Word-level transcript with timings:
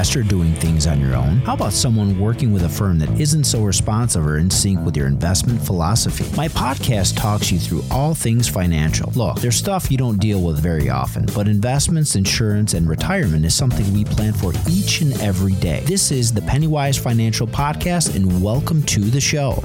investor 0.00 0.22
doing 0.22 0.54
things 0.54 0.86
on 0.86 0.98
your 0.98 1.14
own? 1.14 1.36
How 1.40 1.52
about 1.52 1.74
someone 1.74 2.18
working 2.18 2.54
with 2.54 2.62
a 2.62 2.68
firm 2.70 2.98
that 3.00 3.20
isn't 3.20 3.44
so 3.44 3.62
responsive 3.62 4.26
or 4.26 4.38
in 4.38 4.48
sync 4.48 4.82
with 4.82 4.96
your 4.96 5.06
investment 5.06 5.60
philosophy? 5.60 6.24
My 6.34 6.48
podcast 6.48 7.18
talks 7.18 7.52
you 7.52 7.58
through 7.58 7.82
all 7.90 8.14
things 8.14 8.48
financial. 8.48 9.12
Look, 9.14 9.40
there's 9.40 9.56
stuff 9.56 9.90
you 9.90 9.98
don't 9.98 10.18
deal 10.18 10.40
with 10.40 10.58
very 10.58 10.88
often, 10.88 11.26
but 11.34 11.48
investments, 11.48 12.16
insurance, 12.16 12.72
and 12.72 12.88
retirement 12.88 13.44
is 13.44 13.54
something 13.54 13.92
we 13.92 14.06
plan 14.06 14.32
for 14.32 14.54
each 14.70 15.02
and 15.02 15.12
every 15.20 15.52
day. 15.56 15.82
This 15.84 16.10
is 16.10 16.32
the 16.32 16.40
Pennywise 16.40 16.96
Financial 16.96 17.46
Podcast, 17.46 18.16
and 18.16 18.42
welcome 18.42 18.82
to 18.84 19.00
the 19.00 19.20
show. 19.20 19.58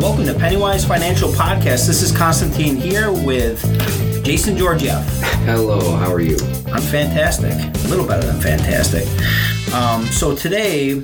Welcome 0.00 0.24
to 0.24 0.34
Pennywise 0.34 0.86
Financial 0.86 1.28
Podcast. 1.28 1.86
This 1.86 2.00
is 2.00 2.10
Constantine 2.10 2.76
here 2.76 3.12
with 3.12 3.62
Jason 4.24 4.56
Georgiev. 4.56 5.04
Hello, 5.44 5.96
how 5.96 6.10
are 6.10 6.20
you? 6.20 6.36
I'm 6.72 6.80
fantastic. 6.80 7.52
A 7.52 7.88
little 7.88 8.06
better 8.06 8.26
than 8.26 8.40
fantastic. 8.40 9.04
Um, 9.74 10.06
so 10.06 10.34
today, 10.34 10.94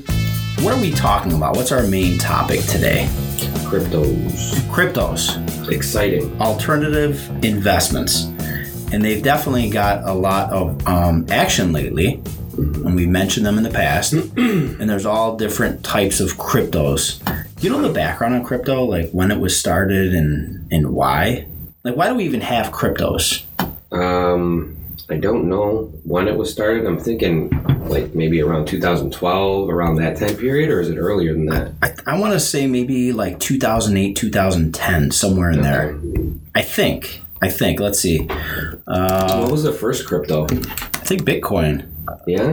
what 0.63 0.73
are 0.73 0.81
we 0.81 0.91
talking 0.91 1.33
about? 1.35 1.55
What's 1.55 1.71
our 1.71 1.83
main 1.87 2.17
topic 2.17 2.61
today? 2.63 3.09
Cryptos. 3.69 4.53
Cryptos, 4.73 5.71
Exciting. 5.71 6.41
alternative 6.41 7.29
investments, 7.45 8.25
and 8.93 9.05
they've 9.05 9.23
definitely 9.23 9.69
got 9.69 10.03
a 10.09 10.15
lot 10.15 10.51
of 10.51 10.87
um, 10.87 11.27
action 11.29 11.73
lately. 11.73 12.23
And 12.57 12.95
we 12.95 13.07
mentioned 13.07 13.45
them 13.47 13.59
in 13.59 13.65
the 13.65 13.71
past, 13.71 14.13
and 14.37 14.89
there's 14.89 15.07
all 15.07 15.37
different 15.37 15.85
types 15.85 16.21
of 16.21 16.33
cryptos. 16.39 17.23
Do 17.57 17.67
you 17.67 17.71
know 17.71 17.83
the 17.87 17.93
background 17.93 18.35
on 18.35 18.45
crypto, 18.45 18.85
like 18.85 19.11
when 19.11 19.31
it 19.31 19.39
was 19.39 19.59
started 19.59 20.15
and 20.15 20.73
and 20.73 20.91
why? 20.93 21.47
Like, 21.83 21.97
why 21.97 22.09
do 22.09 22.15
we 22.15 22.25
even 22.25 22.41
have 22.43 22.73
cryptos? 22.73 23.45
Um, 23.93 24.77
I 25.09 25.17
don't 25.17 25.49
know 25.49 25.91
when 26.05 26.29
it 26.29 26.37
was 26.37 26.53
started. 26.53 26.85
I'm 26.87 26.99
thinking 26.99 27.49
like 27.89 28.15
maybe 28.15 28.41
around 28.43 28.67
2012, 28.69 29.69
around 29.71 29.97
that 29.97 30.17
time 30.19 30.37
period, 30.37 30.71
or 30.71 30.81
is 30.81 30.91
it 30.91 30.97
earlier 30.99 31.33
than 31.33 31.47
that? 31.47 31.73
I, 31.83 31.95
I 32.15 32.19
want 32.21 32.35
to 32.35 32.41
say 32.41 32.67
maybe 32.67 33.13
like 33.13 33.41
2008, 33.41 34.15
2010, 34.15 35.11
somewhere 35.11 35.51
in 35.51 35.63
there. 35.63 35.99
I 36.55 36.63
think. 36.63 37.23
I 37.43 37.49
think. 37.49 37.81
Let's 37.81 37.99
see. 37.99 38.29
Uh, 38.87 39.41
What 39.41 39.51
was 39.51 39.63
the 39.63 39.73
first 39.73 40.07
crypto? 40.07 40.45
I 40.45 41.05
think 41.05 41.23
Bitcoin. 41.23 41.89
Yeah. 42.27 42.53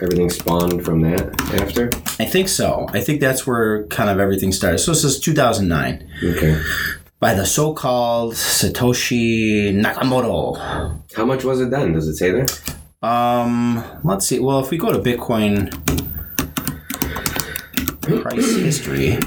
Everything 0.00 0.30
spawned 0.30 0.84
from 0.84 1.00
that 1.02 1.40
after. 1.60 1.90
I 2.18 2.24
think 2.24 2.48
so. 2.48 2.86
I 2.92 3.00
think 3.00 3.20
that's 3.20 3.46
where 3.46 3.84
kind 3.88 4.08
of 4.10 4.18
everything 4.20 4.50
started. 4.52 4.78
So 4.78 4.92
this 4.92 5.04
is 5.04 5.18
2009 5.20 6.08
Okay. 6.24 6.60
By 7.22 7.34
the 7.34 7.46
so-called 7.46 8.34
Satoshi 8.34 9.72
Nakamoto. 9.72 10.56
How 11.14 11.24
much 11.24 11.44
was 11.44 11.60
it 11.60 11.70
then? 11.70 11.92
Does 11.92 12.08
it 12.08 12.16
say 12.16 12.32
there? 12.32 12.46
Um, 13.00 13.84
let's 14.02 14.26
see. 14.26 14.40
Well, 14.40 14.58
if 14.58 14.72
we 14.72 14.76
go 14.76 14.92
to 14.92 14.98
Bitcoin 14.98 15.70
price 18.22 18.56
history, 18.56 19.20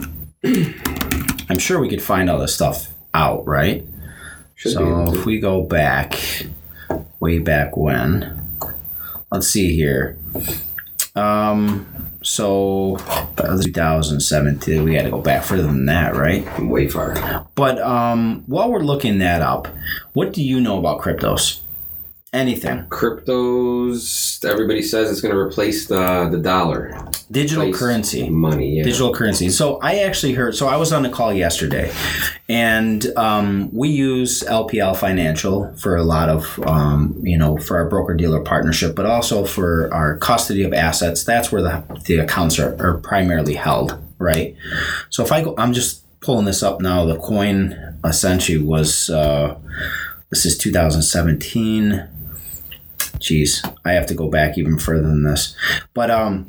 I'm 1.47 1.57
sure 1.57 1.79
we 1.79 1.87
could 1.87 2.01
find 2.01 2.29
all 2.29 2.37
this 2.37 2.53
stuff 2.53 2.89
out, 3.13 3.47
right? 3.47 3.85
Should 4.55 4.73
So 4.73 5.13
if 5.13 5.25
we 5.25 5.39
go 5.39 5.63
back, 5.63 6.19
way 7.21 7.39
back 7.39 7.77
when, 7.77 8.59
let's 9.31 9.47
see 9.47 9.73
here. 9.73 10.17
Um, 11.15 11.85
so 12.21 12.97
uh, 13.37 13.61
2017, 13.61 14.83
we 14.83 14.93
got 14.93 15.03
to 15.03 15.11
go 15.11 15.21
back 15.21 15.43
further 15.43 15.63
than 15.63 15.85
that, 15.85 16.15
right? 16.15 16.45
way 16.59 16.87
far. 16.87 17.47
But 17.55 17.79
um, 17.79 18.43
while 18.47 18.71
we're 18.71 18.79
looking 18.79 19.19
that 19.19 19.41
up, 19.41 19.67
what 20.13 20.33
do 20.33 20.43
you 20.43 20.59
know 20.59 20.79
about 20.79 21.01
cryptos? 21.01 21.59
Anything? 22.35 22.83
Cryptos. 22.89 24.43
Everybody 24.43 24.81
says 24.81 25.09
it's 25.09 25.21
going 25.21 25.33
to 25.33 25.39
replace 25.39 25.87
the 25.87 26.27
the 26.29 26.37
dollar. 26.37 26.93
Digital 27.31 27.63
Replace 27.63 27.79
currency. 27.79 28.29
Money. 28.29 28.75
Yeah. 28.75 28.83
digital 28.83 29.13
currency. 29.13 29.49
So 29.49 29.79
I 29.81 29.99
actually 29.99 30.33
heard. 30.33 30.53
So 30.53 30.67
I 30.67 30.75
was 30.75 30.91
on 30.91 31.05
a 31.05 31.09
call 31.09 31.31
yesterday, 31.31 31.93
and 32.49 33.05
um, 33.15 33.69
we 33.71 33.87
use 33.87 34.43
LPL 34.43 34.97
Financial 34.97 35.73
for 35.77 35.95
a 35.95 36.03
lot 36.03 36.27
of 36.27 36.59
um, 36.67 37.17
you 37.23 37.37
know 37.37 37.55
for 37.55 37.77
our 37.77 37.87
broker 37.87 38.13
dealer 38.13 38.41
partnership, 38.41 38.97
but 38.97 39.05
also 39.05 39.45
for 39.45 39.91
our 39.93 40.17
custody 40.17 40.63
of 40.63 40.73
assets. 40.73 41.23
That's 41.23 41.53
where 41.53 41.61
the 41.61 42.01
the 42.05 42.17
accounts 42.17 42.59
are, 42.59 42.75
are 42.85 42.97
primarily 42.97 43.53
held, 43.53 43.97
right? 44.19 44.57
So 45.09 45.23
if 45.23 45.31
I 45.31 45.41
go, 45.41 45.55
I'm 45.57 45.71
just 45.71 46.03
pulling 46.19 46.43
this 46.45 46.61
up 46.61 46.81
now. 46.81 47.05
The 47.05 47.17
coin 47.17 47.97
essentially 48.03 48.57
was. 48.57 49.09
Uh, 49.09 49.57
this 50.31 50.45
is 50.45 50.57
2017. 50.57 52.09
Jeez, 53.25 53.51
I 53.83 53.93
have 53.93 54.05
to 54.07 54.13
go 54.13 54.29
back 54.29 54.57
even 54.57 54.77
further 54.77 55.07
than 55.07 55.23
this, 55.23 55.55
but 55.95 56.11
um 56.11 56.47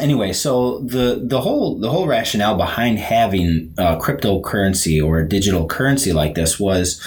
anyway, 0.00 0.32
so 0.32 0.78
the 0.78 1.20
the 1.24 1.40
whole 1.40 1.78
the 1.80 1.90
whole 1.90 2.06
rationale 2.06 2.56
behind 2.56 3.00
having 3.00 3.74
uh, 3.78 3.98
cryptocurrency 3.98 5.04
or 5.04 5.18
a 5.18 5.28
digital 5.28 5.66
currency 5.66 6.12
like 6.12 6.34
this 6.36 6.60
was 6.60 7.02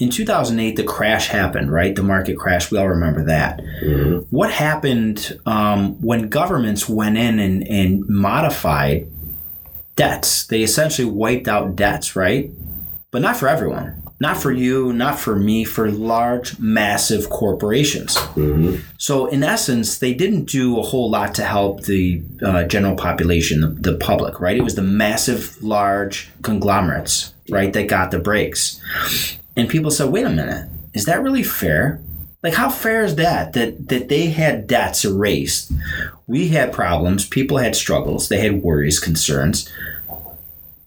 in 0.00 0.10
2008 0.10 0.74
the 0.74 0.82
crash 0.82 1.28
happened, 1.28 1.70
right? 1.70 1.94
The 1.94 2.02
market 2.02 2.36
crash. 2.36 2.70
We 2.72 2.78
all 2.78 2.88
remember 2.88 3.22
that. 3.26 3.60
Mhm. 3.84 4.26
What 4.30 4.50
happened 4.50 5.38
um, 5.46 6.00
when 6.00 6.28
governments 6.28 6.88
went 6.88 7.16
in 7.16 7.38
and, 7.38 7.62
and 7.68 8.04
modified 8.08 9.06
debts? 9.94 10.46
They 10.48 10.62
essentially 10.62 11.08
wiped 11.08 11.46
out 11.46 11.76
debts, 11.76 12.16
right? 12.16 12.50
But 13.12 13.22
not 13.22 13.36
for 13.36 13.46
everyone. 13.46 14.01
Not 14.22 14.36
for 14.36 14.52
you, 14.52 14.92
not 14.92 15.18
for 15.18 15.34
me, 15.34 15.64
for 15.64 15.90
large, 15.90 16.56
massive 16.60 17.28
corporations. 17.28 18.14
Mhm. 18.36 18.78
So, 18.96 19.26
in 19.26 19.42
essence, 19.42 19.98
they 19.98 20.14
didn't 20.14 20.44
do 20.44 20.78
a 20.78 20.82
whole 20.82 21.10
lot 21.10 21.34
to 21.34 21.42
help 21.42 21.82
the 21.82 22.22
uh, 22.40 22.62
general 22.74 22.94
population, 22.94 23.62
the, 23.62 23.90
the 23.90 23.96
public, 23.98 24.40
right? 24.40 24.56
It 24.56 24.62
was 24.62 24.76
the 24.76 24.88
massive, 25.04 25.60
large 25.60 26.30
conglomerates, 26.42 27.34
right, 27.50 27.72
that 27.72 27.88
got 27.88 28.12
the 28.12 28.20
breaks. 28.20 28.80
And 29.56 29.68
people 29.68 29.90
said, 29.90 30.12
wait 30.12 30.24
a 30.24 30.30
minute, 30.30 30.68
is 30.94 31.04
that 31.06 31.20
really 31.20 31.42
fair? 31.42 31.98
Like, 32.44 32.54
how 32.54 32.70
fair 32.70 33.02
is 33.02 33.16
that? 33.16 33.54
That 33.54 33.88
that 33.88 34.08
they 34.08 34.26
had 34.26 34.68
debts 34.68 35.04
erased, 35.04 35.72
we 36.28 36.48
had 36.56 36.72
problems, 36.72 37.26
people 37.26 37.58
had 37.58 37.74
struggles, 37.74 38.28
they 38.28 38.38
had 38.38 38.62
worries, 38.62 39.00
concerns. 39.00 39.68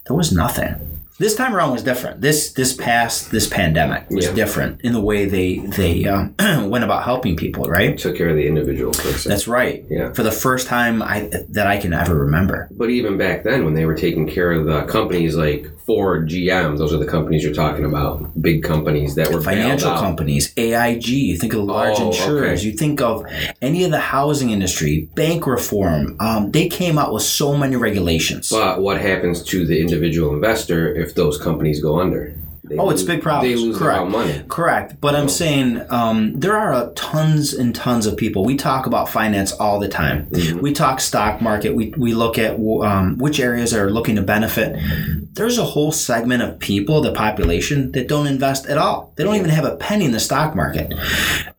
There 0.07 0.15
was 0.15 0.31
nothing. 0.31 0.94
This 1.17 1.33
time 1.35 1.55
around 1.55 1.71
was 1.71 1.81
different. 1.81 2.19
This 2.19 2.51
this 2.51 2.73
past 2.73 3.31
this 3.31 3.47
pandemic 3.47 4.09
was 4.09 4.25
Yeah. 4.25 4.33
different 4.33 4.81
in 4.81 4.91
the 4.91 4.99
way 4.99 5.23
they 5.25 5.59
they 5.59 6.05
um, 6.05 6.35
went 6.69 6.83
about 6.83 7.05
helping 7.05 7.37
people, 7.37 7.63
right? 7.69 7.97
Took 7.97 8.17
care 8.17 8.27
of 8.29 8.35
the 8.35 8.45
individual 8.47 8.91
person. 8.91 9.29
That's 9.29 9.47
right. 9.47 9.85
Yeah. 9.89 10.11
For 10.11 10.23
the 10.23 10.31
first 10.31 10.67
time 10.67 11.01
I 11.01 11.29
that 11.49 11.67
I 11.67 11.77
can 11.77 11.93
ever 11.93 12.15
remember. 12.15 12.67
But 12.71 12.89
even 12.89 13.17
back 13.17 13.43
then, 13.43 13.63
when 13.63 13.75
they 13.75 13.85
were 13.85 13.95
taking 13.95 14.27
care 14.27 14.51
of 14.51 14.65
the 14.65 14.83
companies 14.83 15.35
like 15.37 15.71
Ford, 15.85 16.27
GM, 16.29 16.77
those 16.77 16.93
are 16.93 16.97
the 16.97 17.05
companies 17.05 17.43
you're 17.43 17.53
talking 17.53 17.85
about, 17.85 18.41
big 18.41 18.63
companies 18.63 19.15
that 19.15 19.31
were 19.31 19.41
Financial 19.41 19.93
companies, 19.93 20.51
AIG, 20.57 21.07
you 21.07 21.37
think 21.37 21.53
of 21.53 21.59
the 21.59 21.65
large 21.65 21.99
Oh, 21.99 22.07
insurers, 22.07 22.59
okay. 22.61 22.67
you 22.69 22.75
think 22.75 23.01
of 23.01 23.23
any 23.61 23.83
of 23.83 23.91
the 23.91 23.99
housing 23.99 24.49
industry, 24.49 25.07
bank 25.13 25.45
reform. 25.45 26.15
Um, 26.19 26.51
they 26.51 26.67
came 26.67 26.97
out 26.97 27.13
with 27.13 27.23
so 27.23 27.55
many 27.55 27.75
regulations. 27.75 28.49
But 28.49 28.81
what 28.81 28.99
happens 28.99 29.43
to 29.43 29.65
the 29.65 29.79
individual 29.79 30.33
investor 30.33 30.93
if 30.95 31.13
those 31.13 31.37
companies 31.37 31.81
go 31.81 31.99
under? 31.99 32.33
Oh, 32.77 32.89
it's 32.89 33.01
lose- 33.01 33.07
big 33.07 33.21
problems. 33.21 33.53
They 33.55 33.59
lose 33.61 33.77
Correct. 33.77 34.01
their 34.01 34.09
money. 34.09 34.43
Correct. 34.47 34.99
But 35.01 35.15
I'm 35.15 35.29
saying 35.29 35.81
um, 35.89 36.39
there 36.39 36.55
are 36.57 36.73
uh, 36.73 36.89
tons 36.95 37.53
and 37.53 37.73
tons 37.75 38.05
of 38.05 38.17
people. 38.17 38.43
We 38.45 38.55
talk 38.55 38.85
about 38.85 39.09
finance 39.09 39.51
all 39.53 39.79
the 39.79 39.87
time. 39.87 40.27
We 40.61 40.73
talk 40.73 40.99
stock 40.99 41.41
market. 41.41 41.75
We, 41.75 41.93
we 41.97 42.13
look 42.13 42.37
at 42.37 42.55
um, 42.59 43.17
which 43.17 43.39
areas 43.39 43.73
are 43.73 43.89
looking 43.89 44.15
to 44.15 44.21
benefit. 44.21 44.77
There's 45.33 45.57
a 45.57 45.63
whole 45.65 45.91
segment 45.91 46.41
of 46.43 46.59
people, 46.59 47.01
the 47.01 47.13
population, 47.13 47.91
that 47.91 48.07
don't 48.07 48.27
invest 48.27 48.65
at 48.67 48.77
all. 48.77 49.13
They 49.15 49.23
don't 49.23 49.35
even 49.35 49.49
have 49.49 49.65
a 49.65 49.75
penny 49.75 50.05
in 50.05 50.11
the 50.11 50.19
stock 50.19 50.55
market. 50.55 50.93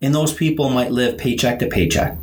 And 0.00 0.14
those 0.14 0.32
people 0.32 0.70
might 0.70 0.90
live 0.92 1.18
paycheck 1.18 1.58
to 1.60 1.66
paycheck. 1.66 2.16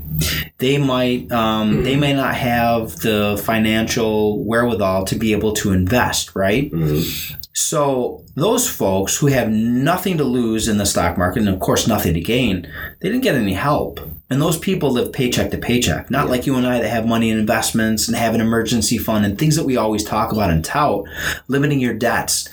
They 0.59 0.77
might 0.77 1.31
um, 1.31 1.83
they 1.83 1.95
may 1.95 2.13
not 2.13 2.35
have 2.35 2.97
the 2.97 3.41
financial 3.43 4.43
wherewithal 4.43 5.05
to 5.05 5.15
be 5.15 5.31
able 5.33 5.53
to 5.53 5.71
invest, 5.71 6.35
right? 6.35 6.71
Mhm. 6.71 7.35
So 7.53 8.25
those 8.35 8.67
folks 8.67 9.15
who 9.17 9.27
have 9.27 9.49
nothing 9.49 10.17
to 10.17 10.23
lose 10.23 10.67
in 10.67 10.77
the 10.77 10.85
stock 10.85 11.17
market 11.17 11.39
and 11.41 11.49
of 11.49 11.59
course 11.59 11.87
nothing 11.87 12.15
to 12.15 12.21
gain, 12.21 12.63
they 12.99 13.09
didn't 13.09 13.23
get 13.23 13.35
any 13.35 13.53
help. 13.53 13.99
And 14.29 14.41
those 14.41 14.57
people 14.57 14.89
live 14.89 15.13
paycheck 15.13 15.51
to 15.51 15.57
paycheck, 15.59 16.09
not 16.09 16.29
like 16.29 16.47
you 16.47 16.55
and 16.55 16.65
I 16.65 16.79
that 16.79 16.89
have 16.89 17.05
money 17.05 17.29
in 17.29 17.37
investments 17.37 18.07
and 18.07 18.17
have 18.17 18.33
an 18.33 18.41
emergency 18.41 18.97
fund 18.97 19.23
and 19.25 19.37
things 19.37 19.55
that 19.55 19.65
we 19.65 19.77
always 19.77 20.03
talk 20.03 20.31
about 20.31 20.49
and 20.49 20.65
tout, 20.65 21.05
limiting 21.47 21.79
your 21.79 21.93
debts. 21.93 22.49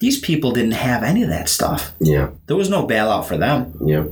These 0.00 0.20
people 0.20 0.52
didn't 0.52 0.72
have 0.72 1.02
any 1.02 1.24
of 1.24 1.28
that 1.28 1.48
stuff. 1.48 1.92
Yeah. 1.98 2.30
There 2.46 2.56
was 2.56 2.70
no 2.70 2.86
bailout 2.86 3.24
for 3.24 3.36
them. 3.36 3.76
Yeah. 3.84 4.04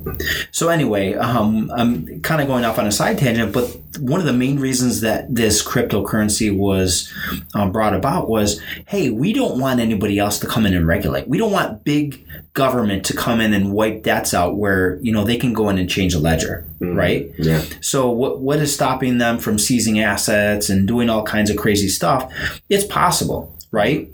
So 0.51 0.69
anyway, 0.69 1.15
um, 1.15 1.71
I'm 1.75 2.21
kind 2.23 2.41
of 2.41 2.49
going 2.49 2.65
off 2.65 2.79
on 2.79 2.87
a 2.87 2.93
side 2.93 3.19
tangent, 3.19 3.53
but 3.53 3.77
one 4.01 4.19
of 4.21 4.27
the 4.27 4.33
main 4.33 4.59
reasons 4.59 5.01
that 5.03 5.33
this 5.33 5.65
cryptocurrency 5.65 6.55
was 6.55 7.13
um, 7.55 7.71
brought 7.71 7.95
about 7.95 8.29
was, 8.29 8.61
hey, 8.89 9.11
we 9.11 9.33
don't 9.33 9.61
want 9.61 9.81
anybody 9.81 10.19
else 10.19 10.39
to 10.41 10.47
come 10.47 10.67
in 10.67 10.75
and 10.75 10.89
regulate. 10.89 11.29
We 11.29 11.39
don't 11.39 11.53
want 11.53 11.85
big 11.85 12.27
government 12.53 13.05
to 13.05 13.15
come 13.15 13.41
in 13.41 13.53
and 13.53 13.73
wipe 13.73 14.03
debts 14.03 14.33
out 14.35 14.57
where 14.57 14.99
you 15.03 15.13
know 15.13 15.25
they 15.25 15.37
can 15.37 15.53
go 15.53 15.69
in 15.69 15.79
and 15.79 15.89
change 15.89 16.15
a 16.15 16.19
ledger, 16.19 16.67
right? 16.81 17.31
Yeah. 17.39 17.63
So 17.81 18.11
what 18.11 18.41
what 18.41 18.59
is 18.59 18.75
stopping 18.75 19.19
them 19.19 19.39
from 19.39 19.59
seizing 19.59 20.01
assets 20.01 20.69
and 20.69 20.89
doing 20.89 21.09
all 21.09 21.23
kinds 21.23 21.51
of 21.51 21.57
crazy 21.57 21.89
stuff? 21.89 22.33
It's 22.69 22.85
possible, 22.85 23.55
right? 23.71 24.09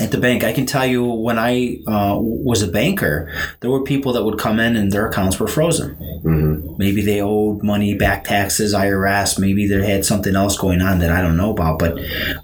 At 0.00 0.10
the 0.10 0.18
bank, 0.18 0.44
I 0.44 0.52
can 0.52 0.66
tell 0.66 0.86
you 0.86 1.04
when 1.04 1.38
I 1.38 1.78
uh, 1.86 2.16
was 2.20 2.62
a 2.62 2.68
banker, 2.68 3.32
there 3.60 3.70
were 3.70 3.82
people 3.82 4.12
that 4.14 4.24
would 4.24 4.38
come 4.38 4.60
in 4.60 4.76
and 4.76 4.92
their 4.92 5.08
accounts 5.08 5.38
were 5.40 5.48
frozen. 5.48 5.94
hmm 6.22 6.76
Maybe 6.78 7.02
they 7.02 7.20
owed 7.20 7.62
money, 7.62 7.94
back 7.94 8.24
taxes, 8.24 8.72
IRS. 8.74 9.38
Maybe 9.38 9.66
they 9.66 9.84
had 9.86 10.04
something 10.04 10.36
else 10.36 10.56
going 10.56 10.80
on 10.80 11.00
that 11.00 11.10
I 11.10 11.20
don't 11.20 11.36
know 11.36 11.50
about. 11.50 11.78
But 11.78 11.98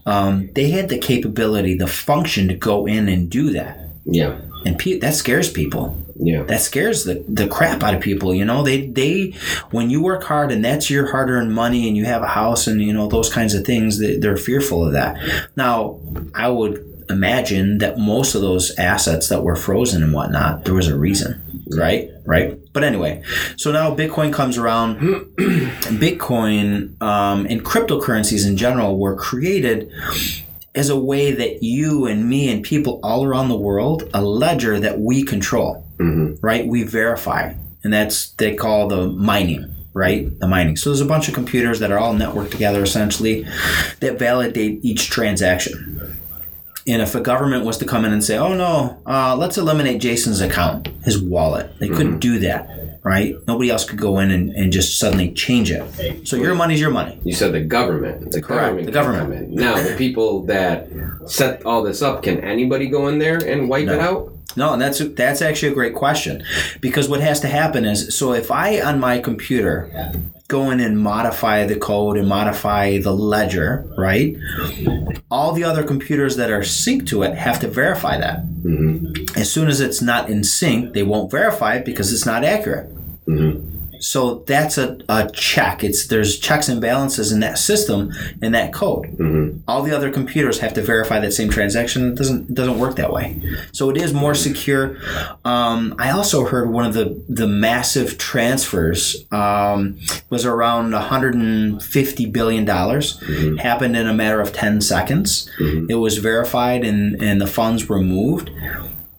um, 0.06 0.50
they 0.54 0.70
had 0.70 0.88
the 0.88 0.98
capability, 0.98 1.76
the 1.76 1.86
function 1.86 2.48
to 2.48 2.54
go 2.54 2.86
in 2.86 3.08
and 3.08 3.30
do 3.30 3.50
that. 3.52 3.78
Yeah. 4.04 4.40
And 4.66 4.78
pe- 4.78 4.98
that 4.98 5.14
scares 5.14 5.50
people 5.52 5.96
Yeah. 6.16 6.42
that 6.44 6.60
scares 6.62 7.04
the, 7.04 7.24
the 7.28 7.46
crap 7.46 7.82
out 7.82 7.94
of 7.94 8.00
people 8.00 8.32
you 8.34 8.44
know 8.44 8.62
they 8.62 8.86
they 8.86 9.34
when 9.72 9.90
you 9.90 10.00
work 10.02 10.22
hard 10.22 10.52
and 10.52 10.64
that's 10.64 10.88
your 10.88 11.10
hard-earned 11.10 11.52
money 11.52 11.86
and 11.88 11.96
you 11.96 12.04
have 12.06 12.22
a 12.22 12.26
house 12.28 12.66
and 12.66 12.80
you 12.80 12.92
know 12.92 13.08
those 13.08 13.28
kinds 13.30 13.52
of 13.54 13.64
things 13.66 13.98
they, 13.98 14.16
they're 14.16 14.36
fearful 14.38 14.86
of 14.86 14.92
that 14.92 15.18
now 15.56 15.98
i 16.34 16.48
would 16.48 16.74
imagine 17.10 17.78
that 17.78 17.98
most 17.98 18.34
of 18.34 18.40
those 18.40 18.76
assets 18.78 19.28
that 19.28 19.42
were 19.42 19.56
frozen 19.56 20.02
and 20.02 20.12
whatnot 20.12 20.64
there 20.64 20.74
was 20.74 20.88
a 20.88 20.96
reason 20.96 21.42
right 21.70 22.10
right 22.24 22.58
but 22.72 22.82
anyway 22.84 23.22
so 23.56 23.72
now 23.72 23.94
bitcoin 23.94 24.32
comes 24.32 24.58
around 24.58 24.98
bitcoin 25.98 27.00
um, 27.02 27.46
and 27.46 27.64
cryptocurrencies 27.64 28.46
in 28.46 28.56
general 28.56 28.98
were 28.98 29.16
created 29.16 29.90
as 30.74 30.90
a 30.90 30.98
way 30.98 31.30
that 31.30 31.62
you 31.62 32.06
and 32.06 32.28
me 32.28 32.50
and 32.50 32.64
people 32.64 32.98
all 33.02 33.24
around 33.24 33.48
the 33.48 33.56
world 33.56 34.08
a 34.12 34.22
ledger 34.22 34.80
that 34.80 34.98
we 34.98 35.22
control 35.22 35.84
hmm 35.98 36.34
right? 36.40 36.66
We 36.66 36.82
verify, 36.82 37.54
and 37.82 37.92
that's 37.92 38.30
they 38.32 38.54
call 38.54 38.88
the 38.88 39.06
mining, 39.06 39.74
right? 39.94 40.38
The 40.40 40.46
mining. 40.46 40.76
So 40.76 40.90
there's 40.90 41.00
a 41.00 41.06
bunch 41.06 41.28
of 41.28 41.34
computers 41.34 41.80
that 41.80 41.90
are 41.90 41.98
all 41.98 42.14
networked 42.14 42.50
together 42.50 42.82
essentially 42.82 43.46
that 44.00 44.18
validate 44.18 44.84
each 44.84 45.08
transaction. 45.08 46.16
And 46.86 47.00
if 47.00 47.14
a 47.14 47.20
government 47.20 47.64
was 47.64 47.78
to 47.78 47.86
come 47.86 48.04
in 48.04 48.12
and 48.12 48.22
say, 48.22 48.36
"Oh 48.36 48.52
no, 48.54 49.00
uh, 49.06 49.34
let's 49.36 49.56
eliminate 49.56 50.00
Jason's 50.02 50.42
account, 50.42 50.88
his 51.02 51.18
wallet," 51.18 51.78
they 51.78 51.88
couldn't 51.88 52.18
do 52.18 52.38
that, 52.40 52.98
right? 53.02 53.34
Nobody 53.46 53.70
else 53.70 53.84
could 53.88 53.98
go 53.98 54.18
in 54.18 54.30
and, 54.30 54.50
and 54.50 54.70
just 54.70 54.98
suddenly 54.98 55.32
change 55.32 55.70
it. 55.70 56.28
So 56.28 56.36
your 56.36 56.54
money's 56.54 56.80
your 56.82 56.90
money. 56.90 57.18
You 57.24 57.32
said 57.32 57.52
the 57.52 57.62
government. 57.62 58.32
The 58.32 58.42
government. 58.42 58.84
the 58.84 58.92
government. 58.92 59.50
Now, 59.50 59.82
the 59.82 59.94
people 59.96 60.42
that 60.44 60.88
set 61.26 61.64
all 61.64 61.82
this 61.82 62.02
up, 62.02 62.22
can 62.22 62.40
anybody 62.40 62.88
go 62.88 63.08
in 63.08 63.18
there 63.18 63.38
and 63.38 63.68
wipe 63.70 63.88
it 63.88 64.00
out? 64.00 64.33
No, 64.56 64.72
and 64.72 64.80
that's 64.80 64.98
that's 65.14 65.42
actually 65.42 65.72
a 65.72 65.74
great 65.74 65.94
question, 65.94 66.44
because 66.80 67.08
what 67.08 67.20
has 67.20 67.40
to 67.40 67.48
happen 67.48 67.84
is, 67.84 68.16
so 68.16 68.32
if 68.32 68.50
I 68.50 68.80
on 68.80 69.00
my 69.00 69.18
computer 69.18 69.90
go 70.48 70.70
in 70.70 70.78
and 70.78 70.98
modify 71.00 71.64
the 71.66 71.74
code 71.76 72.16
and 72.18 72.28
modify 72.28 72.98
the 72.98 73.12
ledger, 73.12 73.84
right? 73.96 74.36
All 75.30 75.52
the 75.52 75.64
other 75.64 75.82
computers 75.82 76.36
that 76.36 76.50
are 76.50 76.60
synced 76.60 77.06
to 77.08 77.22
it 77.22 77.34
have 77.34 77.58
to 77.60 77.68
verify 77.68 78.18
that. 78.18 78.40
hmm 78.62 79.12
As 79.36 79.50
soon 79.50 79.68
as 79.68 79.80
it's 79.80 80.02
not 80.02 80.28
in 80.28 80.44
sync, 80.44 80.92
they 80.92 81.02
won't 81.02 81.30
verify 81.30 81.76
it 81.76 81.84
because 81.84 82.12
it's 82.12 82.26
not 82.26 82.44
accurate. 82.44 82.88
hmm 83.26 83.70
So 84.04 84.44
that's 84.46 84.76
a, 84.76 84.98
a 85.08 85.30
check. 85.30 85.82
It's 85.82 86.06
there's 86.08 86.38
checks 86.38 86.68
and 86.68 86.80
balances 86.80 87.32
in 87.32 87.40
that 87.40 87.56
system 87.58 88.12
in 88.42 88.52
that 88.52 88.72
code. 88.72 89.06
hmm 89.16 89.58
All 89.66 89.82
the 89.82 89.96
other 89.96 90.10
computers 90.10 90.58
have 90.58 90.74
to 90.74 90.82
verify 90.82 91.20
that 91.20 91.32
same 91.32 91.48
transaction. 91.48 92.12
It 92.12 92.16
doesn't 92.16 92.50
it 92.50 92.54
doesn't 92.54 92.78
work 92.78 92.96
that 92.96 93.12
way. 93.12 93.40
So 93.72 93.88
it 93.90 93.96
is 93.96 94.12
more 94.12 94.34
secure. 94.34 94.96
Um, 95.44 95.94
I 95.98 96.10
also 96.10 96.44
heard 96.44 96.70
one 96.70 96.84
of 96.84 96.92
the 96.94 97.22
the 97.28 97.46
massive 97.46 98.18
transfers 98.18 99.24
um, 99.32 99.98
was 100.30 100.44
around 100.44 100.92
150 100.92 102.26
billion 102.26 102.64
dollars. 102.64 103.18
Happened 103.58 103.96
in 103.96 104.06
a 104.06 104.14
matter 104.14 104.40
of 104.40 104.52
10 104.52 104.80
seconds. 104.80 105.50
It 105.88 105.94
was 105.96 106.18
verified 106.18 106.84
and 106.84 107.20
and 107.22 107.40
the 107.40 107.46
funds 107.46 107.88
were 107.88 108.00
moved. 108.00 108.50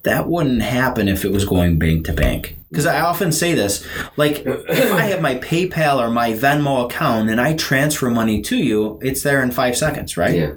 That 0.04 0.28
wouldn't 0.28 0.62
happen 0.62 1.08
if 1.08 1.24
it 1.24 1.32
was 1.32 1.44
going 1.44 1.78
bank 1.80 2.06
to 2.06 2.12
bank. 2.12 2.55
Because 2.70 2.86
I 2.86 3.00
often 3.00 3.30
say 3.30 3.54
this, 3.54 3.86
like 4.16 4.42
if 4.44 4.92
I 4.92 5.02
have 5.02 5.22
my 5.22 5.36
PayPal 5.36 5.98
or 5.98 6.10
my 6.10 6.32
Venmo 6.32 6.84
account 6.84 7.30
and 7.30 7.40
I 7.40 7.54
transfer 7.54 8.10
money 8.10 8.42
to 8.42 8.56
you, 8.56 8.98
it's 9.02 9.22
there 9.22 9.42
in 9.42 9.52
five 9.52 9.76
seconds, 9.76 10.16
right? 10.16 10.34
Yeah. 10.34 10.52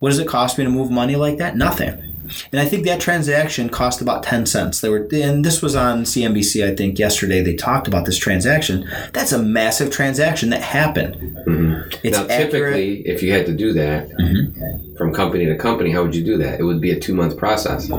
What 0.00 0.10
does 0.10 0.18
it 0.18 0.28
cost 0.28 0.58
me 0.58 0.64
to 0.64 0.70
move 0.70 0.90
money 0.90 1.16
like 1.16 1.38
that? 1.38 1.56
Nothing. 1.56 2.14
And 2.52 2.60
I 2.60 2.64
think 2.64 2.84
that 2.86 3.00
transaction 3.00 3.68
cost 3.68 4.00
about 4.00 4.22
10 4.22 4.46
cents. 4.46 4.80
They 4.80 4.88
were 4.88 5.06
and 5.12 5.44
this 5.44 5.62
was 5.62 5.76
on 5.76 6.04
CNBC 6.04 6.66
I 6.66 6.74
think 6.74 6.98
yesterday 6.98 7.42
they 7.42 7.54
talked 7.54 7.86
about 7.86 8.06
this 8.06 8.18
transaction. 8.18 8.88
That's 9.12 9.32
a 9.32 9.42
massive 9.42 9.90
transaction 9.90 10.50
that 10.50 10.62
happened. 10.62 11.16
hmm 11.44 11.74
It's 12.02 12.16
now, 12.16 12.24
accurate. 12.24 12.30
Mm-hmm. 12.30 12.50
typically, 12.50 13.06
if 13.06 13.22
you 13.22 13.32
had 13.32 13.46
to 13.46 13.52
do 13.54 13.72
that 13.74 14.10
from 14.96 15.12
company 15.12 15.46
to 15.46 15.56
company, 15.56 15.90
how 15.90 16.02
would 16.02 16.14
you 16.14 16.24
do 16.24 16.38
that? 16.38 16.60
It 16.60 16.64
would 16.64 16.80
be 16.80 16.90
a 16.92 16.98
two 16.98 17.14
month 17.14 17.36
process. 17.36 17.90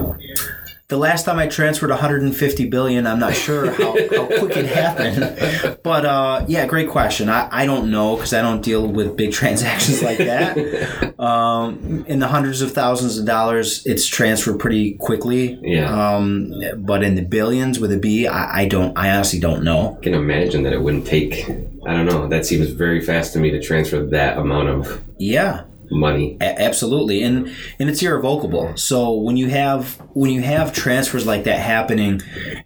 The 0.87 0.97
last 0.97 1.25
time 1.25 1.39
I 1.39 1.47
transferred 1.47 1.89
150 1.89 2.69
billion, 2.69 3.07
I'm 3.07 3.17
not 3.17 3.33
sure 3.33 3.71
how, 3.71 3.93
how 3.93 4.27
quick 4.37 4.55
it 4.55 4.67
happened. 4.67 5.79
But 5.81 6.05
uh, 6.05 6.45
yeah, 6.47 6.67
great 6.67 6.89
question. 6.89 7.27
I, 7.27 7.49
I 7.51 7.65
don't 7.65 7.89
know 7.89 8.15
because 8.15 8.33
I 8.35 8.43
don't 8.43 8.61
deal 8.61 8.85
with 8.87 9.17
big 9.17 9.31
transactions 9.41 10.03
like 10.03 10.19
that. 10.19 11.19
Um, 11.19 12.05
in 12.07 12.19
the 12.19 12.27
hundreds 12.27 12.61
of 12.61 12.71
thousands 12.71 13.17
of 13.17 13.25
dollars, 13.25 13.83
it's 13.87 14.05
transferred 14.05 14.59
pretty 14.59 14.93
quickly. 14.93 15.59
Yeah. 15.63 16.15
Um, 16.15 16.53
but 16.77 17.01
in 17.03 17.15
the 17.15 17.23
billions 17.23 17.79
with 17.79 17.91
a 17.91 17.97
B, 17.97 18.27
I, 18.27 18.61
I 18.61 18.67
don't. 18.67 18.95
I 18.95 19.09
honestly 19.09 19.39
don't 19.39 19.63
know. 19.63 19.97
I 19.99 20.03
can 20.03 20.13
imagine 20.13 20.61
that 20.63 20.73
it 20.73 20.81
wouldn't 20.83 21.07
take. 21.07 21.49
I 21.88 21.93
don't 21.93 22.05
know. 22.05 22.27
That 22.27 22.45
seems 22.45 22.69
very 22.69 23.01
fast 23.01 23.33
to 23.33 23.39
me 23.39 23.49
to 23.49 23.59
transfer 23.59 24.05
that 24.05 24.38
amount 24.38 24.69
of 24.69 25.01
Yeah. 25.17 25.63
Money. 25.91 26.37
A- 26.41 26.61
absolutely 26.61 27.23
and 27.23 27.51
and 27.79 27.89
it's 27.89 28.01
irrevocable. 28.01 28.75
So 28.77 29.13
when 29.13 29.37
you 29.37 29.49
have 29.49 29.95
when 30.13 30.31
you 30.31 30.41
have 30.41 30.73
transfers 30.73 31.25
like 31.25 31.43
that 31.45 31.59
happening 31.59 32.21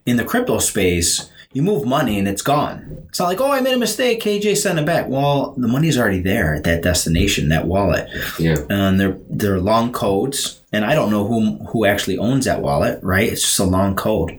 in 0.06 0.18
the 0.18 0.24
crypto 0.26 0.60
space 0.60 1.30
you 1.52 1.64
move 1.64 1.84
money 1.84 2.20
and 2.20 2.28
it's 2.28 2.44
gone. 2.44 3.06
It's 3.10 3.20
not 3.20 3.26
like 3.28 3.42
oh 3.42 3.52
i 3.52 3.60
made 3.60 3.74
a 3.74 3.78
mistake 3.78 4.22
kj 4.22 4.56
sent 4.56 4.78
it 4.80 4.86
back. 4.86 5.08
Well 5.08 5.56
the 5.58 5.68
money's 5.68 5.98
already 5.98 6.22
there 6.22 6.54
at 6.56 6.64
that 6.66 6.84
destination 6.84 7.50
that 7.50 7.66
wallet. 7.66 8.08
Yeah. 8.40 8.58
and 8.70 9.00
they're 9.00 9.18
they're 9.30 9.60
long 9.60 9.92
codes 9.92 10.62
and 10.72 10.86
i 10.86 10.94
don't 10.94 11.10
know 11.10 11.26
who 11.26 11.58
who 11.70 11.86
actually 11.86 12.18
owns 12.20 12.46
that 12.46 12.62
wallet 12.62 13.00
right? 13.04 13.28
It's 13.32 13.42
just 13.42 13.60
a 13.60 13.64
long 13.64 13.96
code 13.96 14.38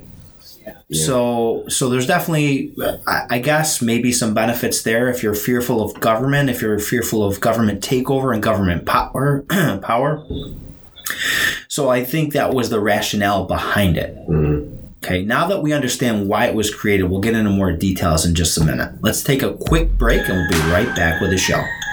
so 0.92 1.64
so 1.68 1.88
there's 1.88 2.06
definitely 2.06 2.72
I, 3.06 3.26
I 3.30 3.38
guess 3.38 3.80
maybe 3.82 4.12
some 4.12 4.34
benefits 4.34 4.82
there 4.82 5.08
if 5.08 5.22
you're 5.22 5.34
fearful 5.34 5.82
of 5.82 5.98
government 6.00 6.50
if 6.50 6.60
you're 6.62 6.78
fearful 6.78 7.22
of 7.24 7.40
government 7.40 7.82
takeover 7.82 8.32
and 8.34 8.42
government 8.42 8.86
power 8.86 9.42
power. 9.82 10.24
So 11.68 11.88
i 11.88 12.04
think 12.04 12.32
that 12.32 12.54
was 12.54 12.70
the 12.70 12.80
rationale 12.80 13.44
behind 13.44 13.96
it. 13.96 14.16
Mhm. 14.28 14.76
okay 15.02 15.24
now 15.24 15.46
that 15.48 15.62
we 15.62 15.72
understand 15.72 16.28
why 16.28 16.46
it 16.46 16.54
was 16.54 16.72
created 16.74 17.04
we'll 17.04 17.20
get 17.20 17.34
into 17.34 17.50
more 17.50 17.72
details 17.72 18.24
in 18.26 18.34
just 18.34 18.58
a 18.58 18.64
minute. 18.64 18.90
Let's 19.00 19.22
take 19.22 19.42
a 19.42 19.52
quick 19.54 19.96
break 19.98 20.28
and 20.28 20.36
we'll 20.38 20.50
be 20.50 20.70
right 20.72 20.94
back 20.96 21.20
with 21.20 21.30
the 21.30 21.38
show. 21.38 21.56
Are 21.56 21.64
you 21.64 21.64
a 21.64 21.89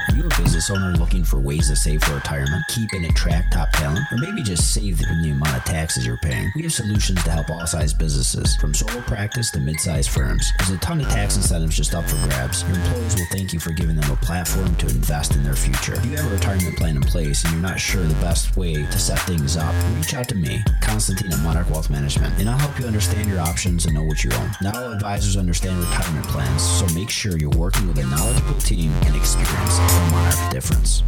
business 0.57 0.75
owner 0.75 0.97
looking 0.97 1.23
for 1.23 1.39
ways 1.39 1.69
to 1.69 1.75
save 1.75 2.01
for 2.03 2.15
retirement, 2.15 2.63
keep 2.69 2.91
and 2.93 3.05
attract 3.05 3.53
top 3.53 3.69
talent, 3.73 4.03
or 4.11 4.17
maybe 4.17 4.41
just 4.41 4.73
save 4.73 4.97
the, 4.97 5.05
the 5.21 5.29
amount 5.29 5.55
of 5.55 5.63
taxes 5.65 6.03
you're 6.03 6.17
paying? 6.17 6.51
We 6.55 6.63
have 6.63 6.73
solutions 6.73 7.23
to 7.25 7.29
help 7.29 7.51
all 7.51 7.67
size 7.67 7.93
businesses, 7.93 8.55
from 8.55 8.73
solo 8.73 9.01
practice 9.01 9.51
to 9.51 9.59
mid-sized 9.59 10.09
firms. 10.09 10.51
There's 10.57 10.71
a 10.71 10.77
ton 10.79 10.99
of 10.99 11.07
tax 11.09 11.35
incentives 11.35 11.77
just 11.77 11.93
up 11.93 12.05
for 12.05 12.15
grabs. 12.27 12.63
Your 12.63 12.75
employees 12.75 13.15
will 13.15 13.27
thank 13.31 13.53
you 13.53 13.59
for 13.59 13.71
giving 13.71 13.97
them 13.97 14.11
a 14.11 14.15
platform 14.15 14.75
to 14.77 14.87
invest 14.87 15.35
in 15.35 15.43
their 15.43 15.55
future. 15.55 15.93
If 15.93 16.05
you 16.07 16.17
have 16.17 16.25
a 16.25 16.33
retirement 16.33 16.75
plan 16.75 16.95
in 16.95 17.03
place 17.03 17.43
and 17.43 17.53
you're 17.53 17.61
not 17.61 17.79
sure 17.79 18.01
the 18.01 18.15
best 18.15 18.57
way 18.57 18.73
to 18.73 18.99
set 18.99 19.19
things 19.19 19.57
up, 19.57 19.75
reach 19.95 20.15
out 20.15 20.27
to 20.29 20.35
me, 20.35 20.63
Constantine 20.81 21.31
at 21.31 21.39
Monarch 21.41 21.69
Wealth 21.69 21.91
Management, 21.91 22.33
and 22.39 22.49
I'll 22.49 22.57
help 22.57 22.79
you 22.79 22.87
understand 22.87 23.29
your 23.29 23.41
options 23.41 23.85
and 23.85 23.93
know 23.93 24.03
what 24.03 24.23
you 24.23 24.31
own. 24.31 24.51
Not 24.63 24.75
all 24.75 24.91
advisors 24.91 25.37
understand 25.37 25.77
retirement 25.79 26.25
plans, 26.25 26.63
so 26.63 26.87
make 26.95 27.11
sure 27.11 27.37
you're 27.37 27.51
working 27.51 27.87
with 27.87 27.99
a 27.99 28.07
knowledgeable 28.07 28.59
team 28.59 28.91
and 29.05 29.15
experience 29.15 29.77
from 29.77 30.11
Monarch 30.11 30.46
Difference. 30.49 31.03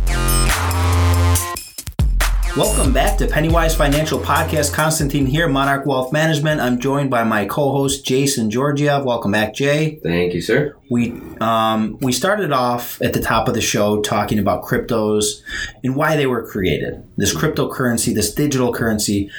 Welcome 2.57 2.91
back 2.91 3.17
to 3.19 3.27
Pennywise 3.27 3.75
Financial 3.75 4.19
Podcast. 4.19 4.73
Constantine 4.73 5.25
here, 5.25 5.47
Monarch 5.47 5.85
Wealth 5.85 6.11
Management. 6.11 6.59
I'm 6.59 6.79
joined 6.79 7.09
by 7.09 7.23
my 7.23 7.45
co-host 7.45 8.05
Jason 8.05 8.49
Georgiev. 8.49 9.05
Welcome 9.05 9.31
back, 9.31 9.53
Jay. 9.53 9.99
Thank 10.03 10.33
you, 10.33 10.41
sir. 10.41 10.75
We 10.89 11.11
um, 11.39 11.97
we 12.01 12.11
started 12.11 12.51
off 12.51 13.01
at 13.01 13.13
the 13.13 13.21
top 13.21 13.47
of 13.47 13.53
the 13.53 13.61
show 13.61 14.01
talking 14.01 14.39
about 14.39 14.63
cryptos 14.63 15.41
and 15.83 15.95
why 15.95 16.15
they 16.15 16.25
were 16.25 16.45
created. 16.45 17.03
This 17.17 17.33
cryptocurrency, 17.33 18.13
this 18.13 18.33
digital 18.33 18.73
currency. 18.73 19.31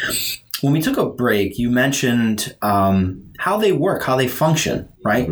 when 0.60 0.72
we 0.72 0.80
took 0.80 0.96
a 0.96 1.06
break, 1.06 1.58
you 1.58 1.68
mentioned 1.70 2.56
um, 2.62 3.32
how 3.38 3.56
they 3.56 3.72
work, 3.72 4.02
how 4.02 4.16
they 4.16 4.28
function, 4.28 4.88
right? 5.04 5.28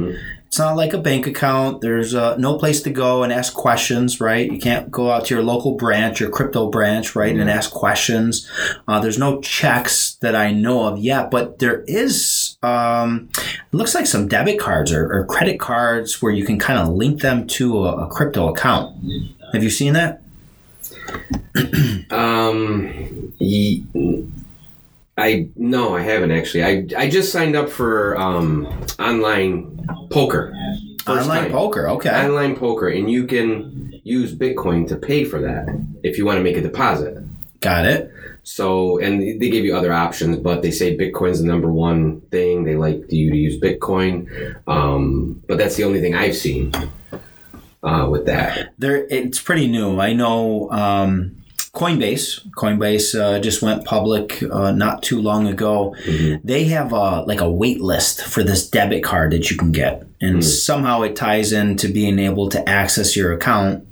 It's 0.48 0.58
not 0.58 0.76
like 0.76 0.94
a 0.94 0.98
bank 0.98 1.26
account. 1.26 1.82
There's 1.82 2.14
uh, 2.14 2.38
no 2.38 2.56
place 2.56 2.80
to 2.82 2.90
go 2.90 3.22
and 3.22 3.30
ask 3.30 3.52
questions, 3.52 4.18
right? 4.18 4.50
You 4.50 4.58
can't 4.58 4.90
go 4.90 5.10
out 5.10 5.26
to 5.26 5.34
your 5.34 5.44
local 5.44 5.74
branch, 5.76 6.20
your 6.20 6.30
crypto 6.30 6.70
branch, 6.70 7.14
right, 7.14 7.36
and 7.36 7.50
ask 7.50 7.70
questions. 7.70 8.48
Uh, 8.88 8.98
there's 8.98 9.18
no 9.18 9.42
checks 9.42 10.14
that 10.16 10.34
I 10.34 10.52
know 10.52 10.86
of 10.86 10.98
yet, 10.98 11.30
but 11.30 11.58
there 11.58 11.82
is. 11.82 12.56
Um, 12.62 13.28
it 13.36 13.76
looks 13.76 13.94
like 13.94 14.06
some 14.06 14.26
debit 14.26 14.58
cards 14.58 14.90
or, 14.90 15.12
or 15.12 15.26
credit 15.26 15.60
cards 15.60 16.22
where 16.22 16.32
you 16.32 16.46
can 16.46 16.58
kind 16.58 16.78
of 16.78 16.88
link 16.94 17.20
them 17.20 17.46
to 17.48 17.84
a, 17.84 18.06
a 18.06 18.08
crypto 18.08 18.48
account. 18.48 18.96
Have 19.52 19.62
you 19.62 19.70
seen 19.70 19.92
that? 19.92 20.22
Um, 22.10 23.34
ye, 23.38 23.84
I 25.18 25.48
no, 25.56 25.96
I 25.96 26.02
haven't 26.02 26.30
actually. 26.30 26.64
I 26.64 26.86
I 26.96 27.08
just 27.10 27.32
signed 27.32 27.56
up 27.56 27.68
for 27.68 28.16
um 28.16 28.66
online 28.98 29.86
poker. 30.10 30.54
Online 31.06 31.44
time. 31.44 31.52
poker, 31.52 31.88
okay. 31.88 32.10
Online 32.10 32.54
poker, 32.54 32.88
and 32.88 33.10
you 33.10 33.26
can 33.26 34.00
use 34.04 34.34
Bitcoin 34.34 34.86
to 34.88 34.96
pay 34.96 35.24
for 35.24 35.40
that 35.40 35.66
if 36.02 36.18
you 36.18 36.26
want 36.26 36.36
to 36.36 36.42
make 36.42 36.56
a 36.56 36.60
deposit. 36.60 37.22
Got 37.60 37.86
it. 37.86 38.12
So, 38.42 38.98
and 38.98 39.20
they 39.20 39.50
give 39.50 39.64
you 39.64 39.76
other 39.76 39.92
options, 39.92 40.38
but 40.38 40.62
they 40.62 40.70
say 40.70 40.96
Bitcoin's 40.96 41.40
the 41.40 41.46
number 41.46 41.70
one 41.70 42.20
thing. 42.30 42.64
They 42.64 42.76
like 42.76 43.10
you 43.10 43.30
to 43.30 43.36
use 43.36 43.60
Bitcoin, 43.60 44.56
um, 44.66 45.42
but 45.46 45.58
that's 45.58 45.76
the 45.76 45.84
only 45.84 46.00
thing 46.00 46.14
I've 46.14 46.36
seen 46.36 46.72
uh, 47.82 48.08
with 48.10 48.26
that. 48.26 48.74
there 48.78 49.06
it's 49.10 49.40
pretty 49.40 49.66
new. 49.66 50.00
I 50.00 50.12
know 50.12 50.70
um, 50.70 51.37
Coinbase. 51.78 52.46
Coinbase 52.50 53.18
uh, 53.18 53.38
just 53.40 53.62
went 53.62 53.84
public 53.84 54.42
uh, 54.42 54.72
not 54.72 55.02
too 55.02 55.20
long 55.22 55.46
ago. 55.46 55.94
They 56.44 56.64
have 56.64 56.92
a, 56.92 57.22
like 57.22 57.40
a 57.40 57.50
wait 57.50 57.80
list 57.80 58.22
for 58.24 58.42
this 58.42 58.68
debit 58.68 59.04
card 59.04 59.32
that 59.32 59.50
you 59.50 59.56
can 59.56 59.70
get, 59.72 60.04
and 60.20 60.44
somehow 60.44 61.02
it 61.02 61.14
ties 61.16 61.52
into 61.52 61.88
being 61.92 62.18
able 62.18 62.48
to 62.50 62.68
access 62.68 63.16
your 63.16 63.32
account 63.32 63.86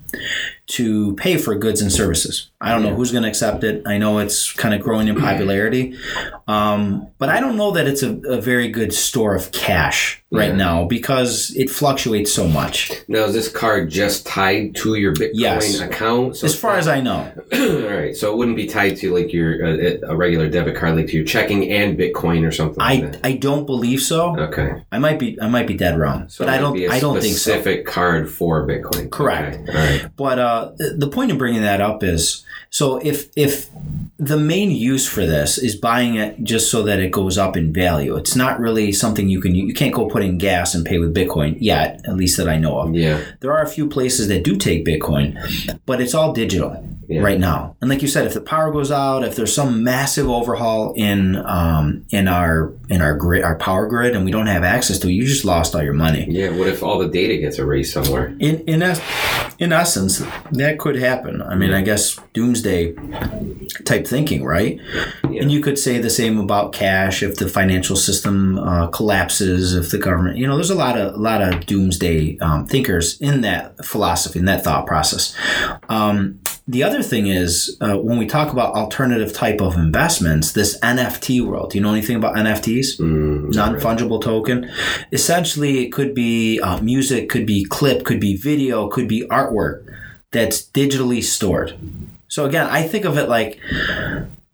to 0.67 1.15
pay 1.17 1.37
for 1.37 1.55
goods 1.55 1.81
and 1.81 1.93
services. 1.93 2.51
I 2.61 2.73
don't 2.73 2.83
know 2.83 2.95
who's 2.95 3.13
going 3.13 3.23
to 3.25 3.29
accept 3.29 3.65
it. 3.65 3.83
I 3.87 3.99
know 3.99 4.19
it's 4.19 4.51
kind 4.53 4.75
of 4.75 4.81
growing 4.81 5.09
in 5.09 5.17
popularity, 5.21 5.95
um, 6.49 7.09
but 7.19 7.29
I 7.29 7.41
don't 7.41 7.57
know 7.57 7.73
that 7.73 7.87
it's 7.87 8.03
a, 8.03 8.15
a 8.29 8.41
very 8.41 8.69
good 8.69 8.95
store 8.95 9.35
of 9.35 9.53
cash 9.53 10.23
right 10.33 10.49
Yeah. 10.51 10.57
now 10.57 10.85
because 10.87 11.53
it 11.57 11.69
fluctuates 11.71 12.33
so 12.33 12.49
much. 12.49 12.91
Now, 13.09 13.25
is 13.25 13.35
this 13.35 13.49
card 13.51 13.91
just 13.91 14.27
tied 14.27 14.75
to 14.77 14.95
your 14.95 15.13
Bitcoin 15.15 15.31
Yes. 15.35 15.81
account? 15.81 16.37
So 16.37 16.47
As 16.47 16.55
far 16.59 16.77
as 16.77 16.89
I 16.89 17.01
know, 17.01 17.31
all 17.53 17.83
right, 17.97 18.17
so 18.17 18.33
it 18.33 18.37
wouldn't 18.39 18.57
be 18.57 18.67
tied 18.67 18.97
to 18.99 19.15
like 19.15 19.33
your 19.33 19.65
uh, 19.65 19.97
a 20.09 20.17
regular 20.17 20.49
debit 20.49 20.77
card, 20.77 20.97
like 20.97 21.09
to 21.09 21.17
your 21.17 21.25
checking 21.27 21.71
and 21.71 21.99
Bitcoin 21.99 22.47
or 22.47 22.51
something. 22.53 22.79
like 22.79 23.03
I 23.05 23.07
that. 23.07 23.21
I 23.25 23.33
don't 23.33 23.67
believe 23.67 24.01
so. 24.01 24.37
okay, 24.39 24.83
I 24.91 24.99
might 24.99 25.19
be 25.19 25.39
I 25.41 25.49
might 25.49 25.67
be 25.67 25.75
dead 25.75 25.99
wrong, 25.99 26.29
so 26.29 26.45
but 26.45 26.53
I 26.53 26.59
don't 26.59 26.77
I 26.91 27.01
don't 27.01 27.21
think 27.21 27.35
so. 27.37 27.51
specific 27.53 27.87
card 27.87 28.31
for 28.31 28.67
Bitcoin. 28.67 29.11
Correct. 29.11 29.69
Okay, 29.69 29.79
All 29.79 29.85
right. 29.85 30.17
But 30.17 30.39
uh, 30.39 30.73
the 30.97 31.09
point 31.09 31.31
of 31.33 31.39
bringing 31.39 31.63
that 31.63 31.81
up 31.81 32.03
is 32.03 32.45
so 32.71 32.99
if 32.99 33.31
if 33.37 33.69
the 34.19 34.39
main 34.39 34.71
use 34.71 35.07
for 35.07 35.27
this 35.27 35.59
is 35.59 35.77
buying 35.77 36.17
it 36.17 36.43
just 36.43 36.71
so 36.71 36.83
that 36.83 36.99
it 37.01 37.11
goes 37.11 37.39
up 37.39 37.57
in 37.57 37.73
value, 37.73 38.17
it's 38.17 38.37
not 38.37 38.59
really 38.59 38.93
something 38.93 39.29
you 39.29 39.41
can 39.41 39.55
you 39.55 39.75
can't 39.75 39.95
go 39.95 40.07
put 40.07 40.23
in 40.23 40.39
gas 40.39 40.75
and 40.75 40.85
pay 40.85 40.99
with 40.99 41.15
Bitcoin 41.15 41.57
yet, 41.61 42.01
at 42.07 42.17
least 42.17 42.37
that 42.37 42.49
I 42.49 42.59
know 42.59 42.79
of. 42.79 42.95
Yeah. 42.95 43.23
There 43.41 43.53
are 43.53 43.63
a 43.63 43.69
few 43.69 43.89
places 43.89 44.29
that 44.29 44.45
do 44.45 44.57
take 44.57 44.85
Bitcoin, 44.85 45.79
but 45.87 46.01
it's 46.01 46.15
all 46.15 46.33
digital 46.33 46.83
Yeah. 47.09 47.23
right 47.23 47.39
now. 47.39 47.77
And 47.81 47.89
like 47.91 48.03
you 48.03 48.09
said, 48.09 48.27
if 48.27 48.35
the 48.35 48.41
power 48.41 48.73
goes 48.73 48.91
out, 48.91 49.25
if 49.25 49.37
there's 49.37 49.55
some 49.55 49.85
massive 49.85 50.29
overhaul 50.29 50.93
in 50.97 51.37
um, 51.37 52.05
in 52.11 52.29
our 52.29 52.73
in 52.89 53.01
our 53.01 53.15
grid, 53.17 53.43
our 53.45 53.57
power 53.57 53.87
grid, 53.87 54.15
and 54.17 54.25
we 54.25 54.31
don't 54.31 54.47
have 54.47 54.65
access 54.65 54.99
to 55.01 55.09
it, 55.09 55.13
you 55.13 55.25
just 55.27 55.45
lost 55.45 55.75
all 55.75 55.83
your 55.83 55.93
money. 55.95 56.27
Yeah. 56.29 56.51
What 56.51 56.69
if 56.69 56.83
all 56.83 56.99
the 56.99 57.09
data 57.09 57.37
gets 57.39 57.59
erased 57.59 57.93
somewhere? 57.93 58.29
In 58.41 58.61
in 58.67 58.83
es- 58.83 59.01
in 59.59 59.73
essence, 59.73 60.23
that 60.53 60.79
could 60.79 60.97
happen. 60.97 61.41
I 61.43 61.55
mean, 61.55 61.73
I 61.73 61.81
guess 61.83 62.19
doomsday 62.35 62.95
type 63.85 64.07
thinking, 64.07 64.45
right? 64.45 64.79
Yeah. 65.31 65.43
And 65.43 65.53
you 65.53 65.61
could 65.63 65.79
say 65.79 65.99
the 65.99 66.11
same 66.11 66.39
about 66.39 66.73
cash 66.73 67.23
if 67.23 67.37
the 67.37 67.49
financial 67.49 67.97
system 67.97 68.59
uh, 68.59 68.89
collapses, 68.89 69.75
if 69.75 69.91
the 69.91 69.99
government. 69.99 70.37
You 70.39 70.47
know, 70.47 70.57
there's 70.57 70.71
a 70.71 70.75
lot 70.75 70.99
of 70.99 71.15
a 71.15 71.19
lot 71.19 71.41
of 71.43 71.67
doomsday 71.67 72.39
um, 72.41 72.67
thinkers 72.67 73.21
in 73.21 73.41
that 73.43 73.85
philosophy, 73.85 74.39
in 74.39 74.45
that 74.47 74.65
thought 74.65 74.87
process. 74.87 75.35
Um, 75.89 76.41
the 76.69 76.83
other 76.83 77.03
thing 77.03 77.29
is 77.29 77.77
uh, 77.81 77.97
when 77.97 78.19
we 78.19 78.27
talk 78.27 78.53
about 78.53 78.75
alternative 78.75 79.33
type 79.33 79.61
of 79.61 79.77
investments, 79.77 80.53
this 80.53 80.79
NFT 80.81 81.45
world. 81.47 81.71
Do 81.71 81.79
you 81.79 81.83
know 81.83 81.93
anything 81.93 82.17
about 82.17 82.35
NFTs? 82.35 82.99
Mm, 82.99 83.55
non 83.55 83.77
fungible 83.77 84.21
token. 84.21 84.71
Essentially, 85.13 85.85
it 85.85 85.93
could 85.93 86.15
be 86.15 86.59
uh, 86.61 86.81
music, 86.81 87.29
could 87.29 87.47
be 87.47 87.65
clip, 87.65 88.05
could 88.05 88.19
be 88.19 88.37
video, 88.37 88.89
could 88.89 89.07
be 89.07 89.27
artwork 89.29 89.87
that's 90.33 90.63
digitally 90.63 91.23
stored. 91.23 91.77
So 92.29 92.45
again, 92.45 92.67
I 92.67 92.83
think 92.83 93.05
of 93.05 93.17
it 93.17 93.29
like 93.29 93.61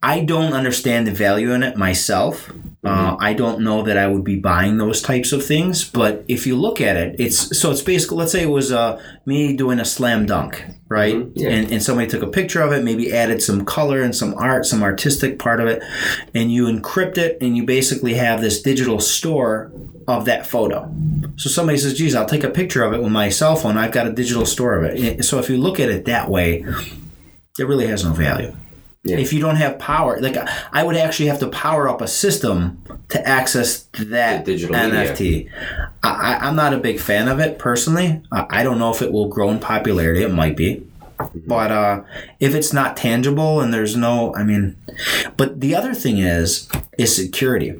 I 0.02 0.20
don't 0.24 0.52
understand 0.52 1.06
the 1.06 1.12
value 1.12 1.52
in 1.52 1.62
it 1.62 1.76
myself. 1.76 2.50
Uh, 2.84 3.16
I 3.20 3.34
don't 3.34 3.60
know 3.60 3.82
that 3.82 3.96
I 3.96 4.08
would 4.08 4.24
be 4.24 4.40
buying 4.40 4.76
those 4.76 5.00
types 5.00 5.30
of 5.30 5.46
things, 5.46 5.88
but 5.88 6.24
if 6.26 6.48
you 6.48 6.56
look 6.56 6.80
at 6.80 6.96
it, 6.96 7.14
it's 7.20 7.56
so 7.56 7.70
it's 7.70 7.82
basically 7.82 8.16
let's 8.16 8.32
say 8.32 8.42
it 8.42 8.50
was 8.50 8.72
uh, 8.72 9.00
me 9.24 9.56
doing 9.56 9.78
a 9.78 9.84
slam 9.84 10.26
dunk, 10.26 10.64
right? 10.88 11.24
Yeah. 11.34 11.50
And, 11.50 11.70
and 11.70 11.80
somebody 11.80 12.08
took 12.08 12.22
a 12.22 12.26
picture 12.26 12.60
of 12.60 12.72
it, 12.72 12.82
maybe 12.82 13.12
added 13.12 13.40
some 13.40 13.64
color 13.64 14.02
and 14.02 14.16
some 14.16 14.34
art, 14.34 14.66
some 14.66 14.82
artistic 14.82 15.38
part 15.38 15.60
of 15.60 15.68
it, 15.68 15.80
and 16.34 16.52
you 16.52 16.64
encrypt 16.64 17.18
it, 17.18 17.38
and 17.40 17.56
you 17.56 17.64
basically 17.64 18.14
have 18.14 18.40
this 18.40 18.60
digital 18.60 18.98
store 18.98 19.70
of 20.08 20.24
that 20.24 20.44
photo. 20.44 20.92
So 21.36 21.48
somebody 21.48 21.78
says, 21.78 21.94
"Geez, 21.94 22.16
I'll 22.16 22.26
take 22.26 22.42
a 22.42 22.50
picture 22.50 22.82
of 22.82 22.92
it 22.92 23.00
with 23.00 23.12
my 23.12 23.28
cell 23.28 23.54
phone. 23.54 23.76
I've 23.76 23.92
got 23.92 24.08
a 24.08 24.12
digital 24.12 24.44
store 24.44 24.76
of 24.76 24.82
it." 24.82 25.24
So 25.24 25.38
if 25.38 25.48
you 25.48 25.56
look 25.56 25.78
at 25.78 25.88
it 25.88 26.06
that 26.06 26.28
way, 26.28 26.64
it 27.60 27.68
really 27.68 27.86
has 27.86 28.04
no 28.04 28.12
value. 28.12 28.56
Yeah. 29.04 29.18
If 29.18 29.32
you 29.32 29.40
don't 29.40 29.56
have 29.56 29.80
power, 29.80 30.20
like 30.20 30.36
I 30.72 30.84
would 30.84 30.96
actually 30.96 31.26
have 31.26 31.40
to 31.40 31.48
power 31.48 31.88
up 31.88 32.00
a 32.00 32.06
system 32.06 32.80
to 33.08 33.26
access 33.28 33.82
that 33.98 34.44
The 34.44 34.52
digital. 34.52 34.76
NFT. 34.76 35.50
I, 36.04 36.08
I, 36.08 36.46
I'm 36.46 36.54
not 36.54 36.72
a 36.72 36.78
big 36.78 37.00
fan 37.00 37.26
of 37.26 37.40
it 37.40 37.58
personally. 37.58 38.22
I, 38.30 38.46
I 38.48 38.62
don't 38.62 38.78
know 38.78 38.92
if 38.92 39.02
it 39.02 39.10
will 39.10 39.26
grow 39.28 39.50
in 39.50 39.58
popularity. 39.58 40.22
It 40.22 40.32
might 40.32 40.56
be. 40.56 40.86
But 41.34 41.72
uh, 41.72 42.02
if 42.38 42.54
it's 42.54 42.72
not 42.72 42.96
tangible 42.96 43.60
and 43.60 43.74
there's 43.74 43.96
no, 43.96 44.34
I 44.36 44.44
mean, 44.44 44.76
but 45.36 45.60
the 45.60 45.74
other 45.74 45.94
thing 45.94 46.18
is, 46.18 46.68
is 46.96 47.14
security. 47.14 47.74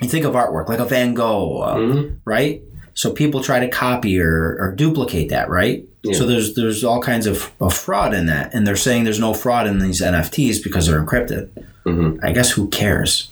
You 0.00 0.08
think 0.08 0.24
of 0.24 0.32
artwork 0.34 0.68
like 0.68 0.78
a 0.78 0.84
Van 0.86 1.12
Gogh, 1.14 1.60
uh, 1.60 1.76
Mhm. 1.76 2.16
right? 2.24 2.62
So 2.94 3.12
people 3.12 3.42
try 3.42 3.60
to 3.60 3.68
copy 3.68 4.18
or, 4.20 4.56
or 4.58 4.72
duplicate 4.74 5.28
that, 5.28 5.50
right? 5.50 5.84
Yeah. 6.06 6.18
So 6.18 6.26
there's 6.26 6.54
there's 6.54 6.84
all 6.84 7.00
kinds 7.02 7.26
of, 7.26 7.50
of 7.60 7.74
fraud 7.74 8.14
in 8.14 8.26
that, 8.26 8.54
and 8.54 8.66
they're 8.66 8.76
saying 8.76 9.04
there's 9.04 9.20
no 9.20 9.34
fraud 9.34 9.66
in 9.66 9.78
these 9.78 10.00
NFTs 10.00 10.62
because 10.62 10.86
they're 10.86 11.02
encrypted. 11.04 11.48
Mhm. 11.84 12.18
I 12.22 12.32
guess 12.32 12.50
who 12.52 12.68
cares? 12.68 13.28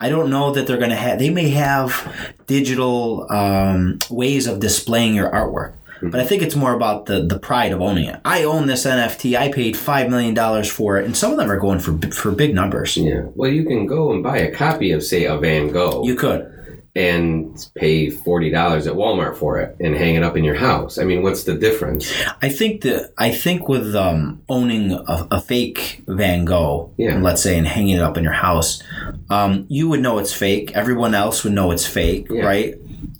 I 0.00 0.08
don't 0.08 0.30
know 0.30 0.52
that 0.52 0.66
they're 0.66 0.76
going 0.78 0.90
to 0.90 0.96
have. 0.96 1.18
They 1.18 1.30
may 1.30 1.48
have 1.50 2.34
digital 2.46 3.26
um, 3.32 3.98
ways 4.10 4.46
of 4.46 4.60
displaying 4.60 5.14
your 5.14 5.28
artwork, 5.30 5.72
but 6.00 6.20
I 6.20 6.24
think 6.24 6.42
it's 6.42 6.54
more 6.54 6.72
about 6.72 7.06
the 7.06 7.22
the 7.22 7.38
pride 7.38 7.72
of 7.72 7.80
owning 7.82 8.04
it. 8.06 8.20
I 8.24 8.44
own 8.44 8.66
this 8.68 8.86
NFT. 8.86 9.36
I 9.36 9.50
paid 9.50 9.76
five 9.76 10.08
million 10.08 10.34
dollars 10.34 10.70
for 10.70 10.98
it, 10.98 11.04
and 11.04 11.16
some 11.16 11.32
of 11.32 11.38
them 11.38 11.50
are 11.50 11.58
going 11.58 11.80
for 11.80 11.92
for 12.12 12.30
big 12.30 12.54
numbers. 12.54 12.96
Yeah. 12.96 13.22
Well, 13.34 13.50
you 13.50 13.64
can 13.64 13.86
go 13.86 14.12
and 14.12 14.22
buy 14.22 14.38
a 14.38 14.52
copy 14.52 14.92
of, 14.92 15.02
say, 15.02 15.24
a 15.24 15.36
Van 15.36 15.68
Gogh 15.72 16.04
You 16.04 16.14
could. 16.14 16.54
And 16.98 17.70
pay 17.76 18.10
forty 18.10 18.50
dollars 18.50 18.88
at 18.88 18.94
Walmart 18.94 19.36
for 19.36 19.60
it 19.60 19.76
and 19.78 19.94
hang 19.94 20.16
it 20.16 20.24
up 20.24 20.36
in 20.36 20.42
your 20.42 20.56
house. 20.56 20.98
I 20.98 21.04
mean, 21.04 21.22
what's 21.22 21.44
the 21.44 21.54
difference? 21.54 22.12
I 22.42 22.48
think 22.48 22.80
that 22.82 23.12
I 23.16 23.30
think 23.30 23.68
with 23.68 23.94
um, 23.94 24.42
owning 24.48 24.90
a, 24.92 25.28
a 25.30 25.40
fake 25.40 26.02
Van 26.08 26.44
Gogh, 26.44 26.92
Yeah. 26.96 27.18
let's 27.20 27.40
say, 27.42 27.56
and 27.56 27.66
hanging 27.68 27.96
it 27.98 28.00
up 28.02 28.16
in 28.18 28.24
your 28.24 28.32
house, 28.48 28.82
um, 29.30 29.64
you 29.68 29.88
would 29.88 30.00
know 30.00 30.18
it's 30.18 30.32
fake. 30.32 30.72
Everyone 30.74 31.14
else 31.14 31.44
would 31.44 31.52
know 31.52 31.70
it's 31.70 31.86
fake, 31.86 32.26
Yeah. 32.30 32.42
right? 32.44 32.74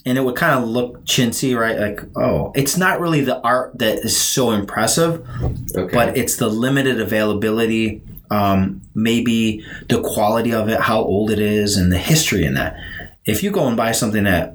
And 0.05 0.19
it 0.19 0.23
would 0.23 0.37
kind 0.37 0.59
of 0.61 0.69
look 0.69 1.05
chintzy, 1.05 1.57
right? 1.57 1.79
Like, 1.79 2.01
oh, 2.17 2.51
it's 2.57 2.77
not 2.77 2.99
really 3.01 3.21
the 3.21 3.41
art 3.43 3.79
that 3.79 3.99
is 3.99 4.17
so 4.17 4.51
impressive, 4.51 5.25
Okay. 5.77 5.95
but 5.95 6.17
it's 6.17 6.37
the 6.37 6.49
limited 6.49 7.01
availability, 7.01 8.03
um, 8.31 8.81
maybe 8.95 9.65
the 9.89 10.01
quality 10.01 10.53
of 10.53 10.69
it, 10.69 10.81
how 10.81 11.01
old 11.01 11.31
it 11.31 11.39
is, 11.39 11.77
and 11.77 11.93
the 11.93 11.99
history 11.99 12.45
in 12.45 12.55
that. 12.55 12.75
If 13.29 13.43
you 13.43 13.51
go 13.51 13.67
and 13.69 13.77
buy 13.77 13.93
something 13.93 14.27
at 14.27 14.55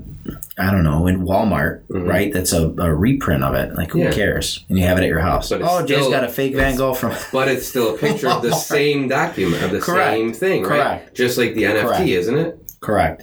I 0.57 0.71
don't 0.71 0.83
know 0.83 1.07
in 1.07 1.21
Walmart, 1.25 1.81
right? 1.89 2.31
That's 2.31 2.53
a, 2.53 2.69
a 2.69 2.93
reprint 2.93 3.43
of 3.43 3.55
it. 3.55 3.75
Like 3.75 3.91
who 3.91 3.99
Mm-hmm. 3.99 4.07
Yeah. 4.09 4.13
cares? 4.15 4.63
And 4.69 4.77
you 4.77 4.85
have 4.85 4.97
it 4.97 5.01
at 5.03 5.07
your 5.09 5.19
house. 5.19 5.51
Oh, 5.51 5.85
Jay's 5.85 6.07
got 6.07 6.23
a 6.23 6.29
fake 6.29 6.55
Van 6.55 6.77
Gogh 6.77 6.93
from. 6.93 7.13
but 7.33 7.47
it's 7.49 7.67
still 7.67 7.95
a 7.95 7.97
picture 7.97 8.29
of 8.29 8.41
the 8.41 8.53
same 8.75 9.07
document 9.07 9.63
of 9.63 9.71
the 9.71 9.79
Correct. 9.79 10.13
same 10.15 10.33
thing, 10.33 10.63
right? 10.63 10.69
Correct. 10.69 11.15
Just 11.15 11.37
like 11.37 11.55
the 11.55 11.63
NFT, 11.63 12.07
isn't 12.09 12.37
it? 12.37 12.59
Correct. 12.79 13.21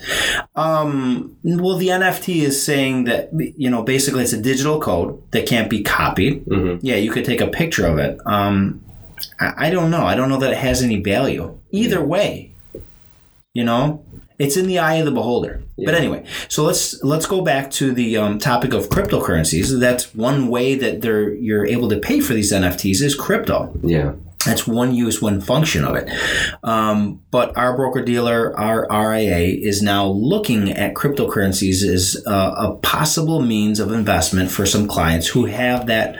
Um, 0.56 1.36
well, 1.44 1.76
the 1.76 1.88
NFT 1.88 2.42
is 2.42 2.62
saying 2.62 3.04
that 3.04 3.30
you 3.32 3.70
know 3.70 3.82
basically 3.82 4.22
it's 4.22 4.32
a 4.32 4.40
digital 4.40 4.80
code 4.80 5.22
that 5.32 5.46
can't 5.46 5.70
be 5.70 5.82
copied. 5.82 6.44
Mhm. 6.46 6.80
Yeah, 6.82 6.96
you 6.96 7.10
could 7.10 7.24
take 7.24 7.40
a 7.40 7.46
picture 7.48 7.86
of 7.86 7.98
it. 7.98 8.18
Um, 8.26 8.82
I, 9.38 9.66
I 9.66 9.70
don't 9.70 9.90
know. 9.90 10.02
I 10.04 10.14
don't 10.14 10.28
know 10.28 10.38
that 10.38 10.50
it 10.52 10.58
has 10.58 10.82
any 10.82 10.96
value 11.00 11.58
either 11.70 12.02
way. 12.02 12.52
You 13.52 13.64
know, 13.64 14.04
it's 14.40 14.56
in 14.56 14.66
the 14.66 14.78
eye 14.78 14.94
of 14.94 15.04
the 15.04 15.12
beholder. 15.12 15.62
But 15.76 15.94
anyway, 15.94 16.24
so 16.48 16.64
let's 16.64 17.02
let's 17.02 17.26
go 17.26 17.42
back 17.42 17.70
to 17.72 17.92
the 17.92 18.16
um, 18.16 18.38
topic 18.38 18.72
of 18.72 18.88
cryptocurrencies. 18.88 19.78
That's 19.78 20.14
one 20.14 20.48
way 20.48 20.74
that 20.76 21.02
they're 21.02 21.32
you're 21.34 21.66
able 21.66 21.90
to 21.90 21.98
pay 21.98 22.20
for 22.20 22.32
these 22.32 22.52
NFTs 22.52 23.02
is 23.02 23.14
crypto. 23.14 23.72
Yeah. 23.82 24.14
That's 24.46 24.66
one 24.66 24.94
use, 24.94 25.20
one 25.20 25.42
function 25.42 25.84
of 25.84 25.96
it. 25.96 26.10
Um, 26.64 27.20
but 27.30 27.56
our 27.58 27.76
broker 27.76 28.02
dealer, 28.02 28.58
our 28.58 28.86
RIA, 28.90 29.38
is 29.38 29.82
now 29.82 30.06
looking 30.06 30.72
at 30.72 30.94
cryptocurrencies 30.94 31.86
as 31.86 32.22
uh, 32.26 32.54
a 32.56 32.74
possible 32.76 33.42
means 33.42 33.80
of 33.80 33.92
investment 33.92 34.50
for 34.50 34.64
some 34.64 34.88
clients 34.88 35.28
who 35.28 35.44
have 35.44 35.86
that 35.88 36.16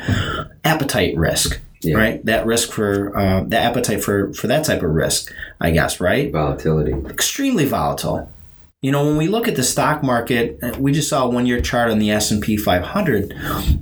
appetite 0.65 1.17
risk. 1.17 1.61
Yeah. 1.83 1.97
Right, 1.97 2.25
that 2.27 2.45
risk 2.45 2.73
for 2.73 3.17
uh, 3.17 3.45
the 3.45 3.59
appetite 3.59 4.05
for 4.05 4.35
for 4.35 4.49
that 4.49 4.67
type 4.67 4.83
of 4.83 4.91
risk, 4.91 5.33
I 5.61 5.71
guess. 5.71 5.99
Right, 5.99 6.31
Volatility. 6.31 6.93
extremely 7.09 7.65
volatile. 7.65 8.31
You 8.83 8.93
know, 8.93 9.05
when 9.05 9.17
we 9.17 9.29
look 9.29 9.49
at 9.49 9.57
the 9.57 9.63
stock 9.63 10.03
market, 10.03 10.59
uh, 10.63 10.75
we 10.79 10.93
just 10.93 11.09
saw 11.09 11.25
a 11.25 11.29
one-year 11.29 11.61
chart 11.61 11.91
on 11.91 11.99
the 11.99 12.11
S&P 12.11 12.57
500. 12.57 13.35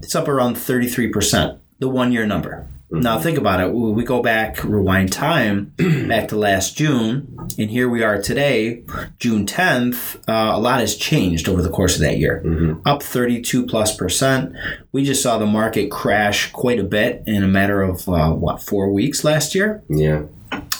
It's 0.02 0.16
up 0.16 0.26
around 0.26 0.56
33%, 0.56 1.58
the 1.78 1.88
one-year 1.88 2.26
number. 2.26 2.66
Now 2.90 3.18
think 3.18 3.36
about 3.36 3.60
it. 3.60 3.72
We 3.72 4.02
go 4.02 4.22
back, 4.22 4.64
rewind 4.64 5.12
time 5.12 5.72
back 6.08 6.28
to 6.28 6.36
last 6.36 6.76
June, 6.76 7.36
and 7.58 7.70
here 7.70 7.88
we 7.88 8.02
are 8.02 8.20
today, 8.22 8.82
June 9.18 9.44
10th. 9.44 10.16
Uh, 10.26 10.56
a 10.56 10.58
lot 10.58 10.80
has 10.80 10.96
changed 10.96 11.48
over 11.48 11.60
the 11.62 11.68
course 11.70 11.96
of 11.96 12.00
that 12.00 12.16
year. 12.18 12.42
Up 12.86 13.02
32 13.02 13.66
plus 13.66 13.94
percent. 13.94 14.54
We 14.92 15.04
just 15.04 15.22
saw 15.22 15.36
the 15.36 15.46
market 15.46 15.90
crash 15.90 16.50
quite 16.52 16.78
a 16.78 16.84
bit 16.84 17.22
in 17.26 17.42
a 17.44 17.48
matter 17.48 17.82
of 17.82 18.08
uh, 18.08 18.30
what 18.32 18.62
four 18.62 18.90
weeks 18.90 19.22
last 19.22 19.54
year. 19.54 19.82
Yeah. 19.90 20.22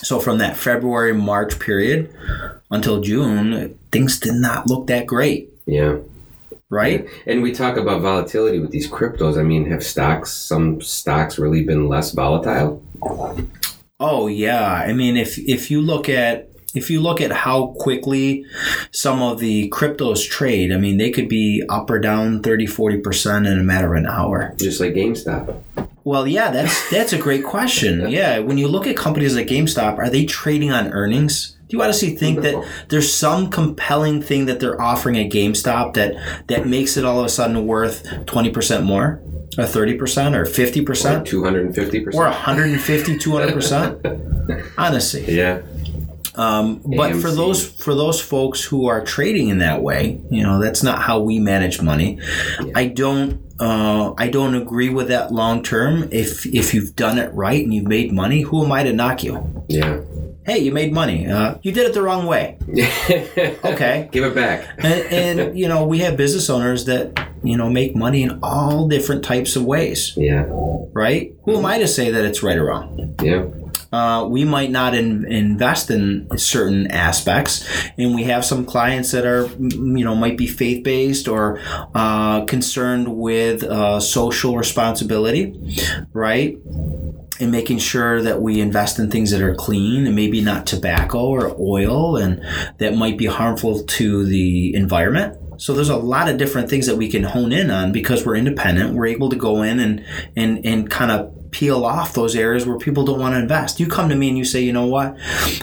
So 0.03 0.19
from 0.19 0.39
that 0.39 0.57
February 0.57 1.13
March 1.13 1.59
period 1.59 2.15
until 2.71 3.03
June, 3.03 3.79
things 3.93 4.19
did 4.19 4.35
not 4.35 4.67
look 4.67 4.87
that 4.87 5.07
great, 5.07 5.51
Yeah. 5.67 5.99
Right? 6.71 7.07
And 7.27 7.43
we 7.43 7.53
talk 7.53 7.77
about 7.77 8.03
volatility 8.03 8.59
with 8.59 8.71
these 8.71 8.91
cryptos. 8.91 9.39
I 9.39 9.43
mean, 9.43 9.71
have 9.71 9.83
stocks, 9.83 10.33
some 10.33 10.81
stocks 10.81 11.39
really 11.39 11.63
been 11.63 11.89
less 11.89 12.13
volatile? 12.13 12.83
Oh 14.01 14.29
yeah, 14.29 14.73
I 14.73 14.93
mean 14.93 15.17
if 15.17 15.39
if 15.39 15.71
you 15.71 15.81
look 15.81 16.09
at 16.09 16.51
if 16.75 16.91
you 16.91 17.01
look 17.01 17.21
at 17.21 17.33
how 17.33 17.69
quickly 17.79 18.45
some 18.93 19.23
of 19.23 19.41
the 19.41 19.69
cryptos 19.71 20.29
trade, 20.29 20.73
I 20.73 20.77
mean 20.77 20.99
they 20.99 21.11
could 21.11 21.29
be 21.29 21.65
up 21.69 21.91
or 21.91 21.99
down 21.99 22.43
30 22.43 22.67
40% 22.67 23.51
in 23.51 23.59
a 23.59 23.65
matter 23.65 23.95
of 23.95 23.99
an 23.99 24.07
hour. 24.07 24.55
Just 24.57 24.81
like 24.81 24.95
GameStop. 24.95 25.63
Well, 26.05 26.27
yeah, 26.27 26.51
that's 26.51 26.91
that's 26.91 27.13
a 27.13 27.19
great 27.19 27.45
question. 27.45 28.09
Yeah, 28.19 28.39
when 28.39 28.57
you 28.57 28.69
look 28.69 28.87
at 28.87 28.97
companies 28.97 29.35
like 29.35 29.49
GameStop, 29.49 29.99
are 29.99 30.11
they 30.11 30.25
trading 30.25 30.71
on 30.71 30.93
earnings? 30.93 31.58
Do 31.69 31.77
you 31.77 31.83
honestly 31.83 32.17
think 32.17 32.41
that 32.41 32.67
there's 32.89 33.13
some 33.13 33.51
compelling 33.51 34.23
thing 34.23 34.47
that 34.47 34.59
they're 34.59 34.81
offering 34.81 35.19
at 35.19 35.31
GameStop 35.31 35.95
that 35.95 36.15
that 36.49 36.67
makes 36.67 36.97
it 36.97 37.05
all 37.05 37.21
of 37.21 37.27
a 37.27 37.29
sudden 37.29 37.67
worth 37.67 38.05
20% 38.05 38.85
more? 38.85 39.21
Or 39.57 39.65
30% 39.65 40.37
or 40.37 40.45
50%? 40.45 40.89
Or 40.89 41.73
250%. 41.73 42.15
Or 42.15 42.25
150, 42.25 43.17
200%? 43.17 44.73
Honestly. 44.79 45.35
yeah. 45.35 45.63
Um, 46.37 46.81
but 46.97 47.17
for 47.17 47.33
those 47.33 47.67
for 47.67 47.97
those 47.97 48.21
folks 48.21 48.63
who 48.63 48.87
are 48.87 49.05
trading 49.05 49.49
in 49.49 49.59
that 49.59 49.83
way, 49.83 50.21
you 50.31 50.45
know, 50.45 50.61
that's 50.61 50.85
not 50.85 51.03
how 51.03 51.19
we 51.19 51.41
manage 51.41 51.83
money. 51.83 52.21
I 52.77 52.87
don't 52.87 53.43
uh, 53.59 54.15
I 54.17 54.29
don't 54.29 54.55
agree 54.55 54.89
with 54.89 55.09
that 55.09 55.33
long 55.33 55.65
term. 55.65 56.09
If 56.13 56.47
if 56.47 56.73
you've 56.75 56.95
done 56.95 57.19
it 57.19 57.35
right 57.35 57.61
and 57.63 57.75
you've 57.75 57.89
made 57.89 58.13
money, 58.13 58.43
who 58.43 58.65
am 58.65 58.71
I 58.71 58.85
to 58.85 58.93
knock 58.93 59.25
you? 59.25 59.65
Yeah. 59.69 60.01
Hey, 60.49 60.61
you 60.61 60.73
made 60.73 60.95
money. 60.95 61.27
Uh, 61.27 61.59
you 61.63 61.73
did 61.73 61.87
it 61.87 61.93
the 61.93 62.01
wrong 62.03 62.25
way. 62.25 62.57
Okay. 63.65 64.09
Give 64.11 64.25
it 64.25 64.35
back. 64.35 64.67
And, 64.79 65.41
and 65.41 65.59
you 65.61 65.69
know, 65.69 65.85
we 65.87 65.99
have 65.99 66.17
business 66.17 66.49
owners 66.49 66.87
that 66.87 67.19
you 67.45 67.57
know 67.57 67.69
make 67.69 67.95
money 67.95 68.23
in 68.23 68.39
all 68.43 68.89
different 68.89 69.25
types 69.25 69.57
of 69.57 69.65
ways, 69.65 70.15
Yeah. 70.17 70.45
right? 70.49 71.35
Who 71.45 71.59
am 71.59 71.67
I 71.67 71.79
to 71.79 71.87
say 71.87 72.11
that 72.11 72.25
it's 72.25 72.43
right 72.43 72.57
or 72.57 72.65
wrong? 72.67 73.15
Yeah. 73.23 73.45
uh, 73.93 74.27
we 74.29 74.45
might 74.45 74.71
not 74.71 74.95
in, 74.95 75.25
invest 75.31 75.91
in 75.91 76.27
certain 76.39 76.91
aspects, 76.91 77.67
and 77.99 78.15
we 78.15 78.25
have 78.25 78.45
some 78.45 78.65
clients 78.65 79.11
that 79.13 79.25
are, 79.27 79.47
you 79.59 80.05
know, 80.05 80.15
might 80.15 80.37
be 80.39 80.47
faith 80.47 80.83
based 80.85 81.29
or 81.29 81.59
uh, 81.95 82.45
concerned 82.47 83.09
with 83.17 83.63
uh, 83.65 84.01
social 84.01 84.57
responsibility, 84.57 85.55
right? 86.13 86.57
And 87.41 87.53
making 87.53 87.79
sure 87.79 88.21
that 88.23 88.43
we 88.43 88.61
invest 88.61 88.99
in 88.99 89.11
things 89.11 89.31
that 89.31 89.41
are 89.43 89.55
clean 89.55 90.07
and 90.07 90.17
maybe 90.17 90.41
not 90.41 90.67
tobacco 90.67 91.19
or 91.19 91.55
oil 91.61 92.17
and 92.17 92.43
that 92.79 92.97
might 92.97 93.17
be 93.17 93.27
harmful 93.27 93.85
to 93.85 94.25
the 94.25 94.75
environment. 94.75 95.39
So 95.59 95.73
there's 95.73 95.89
a 95.89 95.97
lot 95.97 96.29
of 96.29 96.37
different 96.37 96.71
things 96.71 96.87
that 96.87 96.97
we 96.97 97.09
can 97.09 97.25
hone 97.25 97.53
in 97.53 97.71
on 97.71 97.93
because 97.93 98.25
we're 98.25 98.37
independent. 98.37 98.95
We're 98.95 99.07
able 99.07 99.29
to 99.31 99.37
go 99.37 99.63
in 99.63 99.81
and 99.81 100.05
and 100.37 100.65
and 100.65 100.89
kind 100.89 101.11
of 101.11 101.35
peel 101.51 101.85
off 101.85 102.13
those 102.15 102.37
areas 102.37 102.67
where 102.67 102.79
people 102.79 103.05
don't 103.05 103.19
want 103.19 103.35
to 103.35 103.41
invest. 103.41 103.81
You 103.81 103.89
come 103.89 104.09
to 104.09 104.15
me 104.15 104.29
and 104.29 104.39
you 104.39 104.45
say, 104.45 104.61
you 104.61 104.73
know 104.73 104.87
what, 104.87 105.17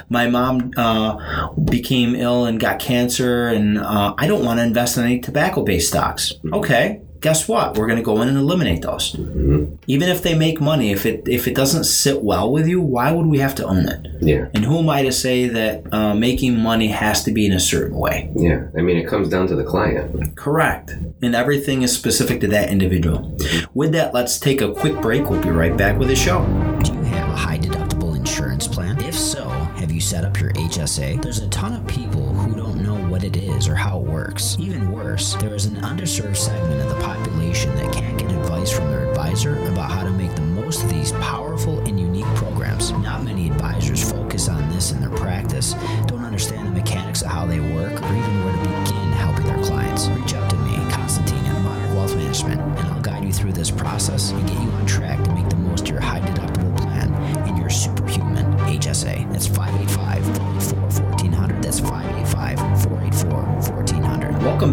my 0.09 0.27
mom 0.27 0.71
uh, 0.75 1.49
became 1.63 2.15
ill 2.15 2.45
and 2.45 2.59
got 2.59 2.79
cancer, 2.79 3.47
and 3.47 3.77
uh, 3.77 4.15
I 4.17 4.27
don't 4.27 4.43
want 4.43 4.59
to 4.59 4.63
invest 4.63 4.97
in 4.97 5.03
any 5.03 5.19
tobacco-based 5.19 5.87
stocks. 5.87 6.33
Okay. 6.51 7.01
Guess 7.25 7.47
what? 7.47 7.75
We're 7.75 7.87
going 7.87 7.97
to 7.97 8.03
go 8.03 8.21
in 8.21 8.27
and 8.27 8.37
eliminate 8.37 8.83
those. 8.83 9.15
Even 9.15 10.09
if 10.09 10.21
they 10.21 10.37
make 10.37 10.61
money, 10.61 10.91
if 10.91 11.07
it 11.07 11.27
if 11.27 11.47
it 11.47 11.55
doesn't 11.55 11.85
sit 11.85 12.21
well 12.21 12.51
with 12.51 12.67
you, 12.67 12.79
why 12.79 13.11
would 13.11 13.25
we 13.25 13.39
have 13.39 13.55
to 13.55 13.65
own 13.65 13.89
it? 13.89 14.05
Yeah. 14.21 14.47
And 14.53 14.63
who 14.63 14.77
am 14.77 14.89
I 14.91 15.01
to 15.01 15.11
say 15.11 15.47
that 15.47 15.91
uh, 15.91 16.13
making 16.13 16.55
money 16.55 16.89
has 16.89 17.23
to 17.23 17.31
be 17.31 17.47
in 17.47 17.51
a 17.53 17.59
certain 17.59 17.97
way? 17.97 18.31
Yeah. 18.35 18.67
I 18.77 18.81
mean, 18.83 18.97
it 18.97 19.07
comes 19.07 19.27
down 19.27 19.47
to 19.47 19.55
the 19.55 19.63
client. 19.63 20.35
Correct. 20.35 20.91
And 21.23 21.33
everything 21.33 21.81
is 21.81 21.91
specific 21.91 22.41
to 22.41 22.47
that 22.49 22.69
individual. 22.69 23.35
With 23.73 23.93
that, 23.93 24.13
let's 24.13 24.39
take 24.39 24.61
a 24.61 24.71
quick 24.71 25.01
break. 25.01 25.27
We'll 25.27 25.41
be 25.41 25.49
right 25.49 25.75
back 25.75 25.97
with 25.97 26.09
the 26.09 26.15
show. 26.15 26.45
Do 26.83 26.93
you 26.93 27.01
have 27.05 27.29
a 27.29 27.35
high 27.35 27.57
deductible 27.57 28.15
insurance 28.15 28.67
plan? 28.67 29.01
If 29.01 29.15
so, 29.15 29.49
have 29.49 29.91
you 29.91 29.99
set 29.99 30.25
up 30.25 30.39
your 30.39 30.53
HSA? 30.53 31.23
There's 31.23 31.39
a 31.39 31.49
ton 31.49 31.73
of 31.73 31.87
people 31.87 32.21
who 32.21 32.55
don't 32.55 32.57
know 32.57 32.65
what 32.65 32.74
it 33.25 33.35
is 33.37 33.67
or 33.67 33.75
how 33.75 33.99
it 33.99 34.05
works. 34.05 34.55
Even 34.59 34.91
worse, 34.91 35.33
there 35.35 35.55
is 35.55 35.65
an 35.65 35.75
underserved 35.77 36.37
segment 36.37 36.79
of 36.81 36.89
the 36.89 37.03
population 37.03 37.75
that 37.75 37.91
can't 37.91 38.17
get 38.17 38.29
advice 38.31 38.71
from 38.71 38.87
their 38.87 39.09
advisor 39.09 39.57
about 39.67 39.89
how 39.91 40.03
to 40.03 40.11
make 40.11 40.33
the 40.35 40.41
most 40.41 40.83
of 40.83 40.89
these 40.89 41.11
powerful 41.13 41.79
and 41.79 41.99
unique 41.99 42.25
programs. 42.35 42.91
Not 42.91 43.23
many 43.23 43.49
advisors 43.49 44.09
focus 44.09 44.47
on 44.47 44.69
this 44.69 44.91
in 44.91 45.01
their 45.01 45.09
practice, 45.09 45.73
don't 46.05 46.23
understand 46.23 46.67
the 46.67 46.71
mechanics 46.71 47.23
of 47.23 47.31
how 47.31 47.45
they 47.45 47.59
work, 47.59 47.93
or 47.93 48.15
even 48.15 48.45
where 48.45 48.53
to 48.53 48.69
begin 48.69 49.11
helping 49.13 49.45
their 49.45 49.63
clients. 49.63 50.07
Reach 50.09 50.33
out 50.35 50.49
to 50.51 50.57
me, 50.57 50.75
Constantine 50.91 51.45
at 51.45 51.61
Monarch 51.61 51.95
Wealth 51.95 52.15
Management, 52.15 52.61
and 52.61 52.87
I'll 52.89 53.01
guide 53.01 53.23
you 53.25 53.33
through 53.33 53.53
this 53.53 53.71
process 53.71 54.31
and 54.31 54.47
get 54.47 54.61
you 54.61 54.69
on 54.69 54.85
track 54.85 55.23
to 55.23 55.33
make 55.33 55.44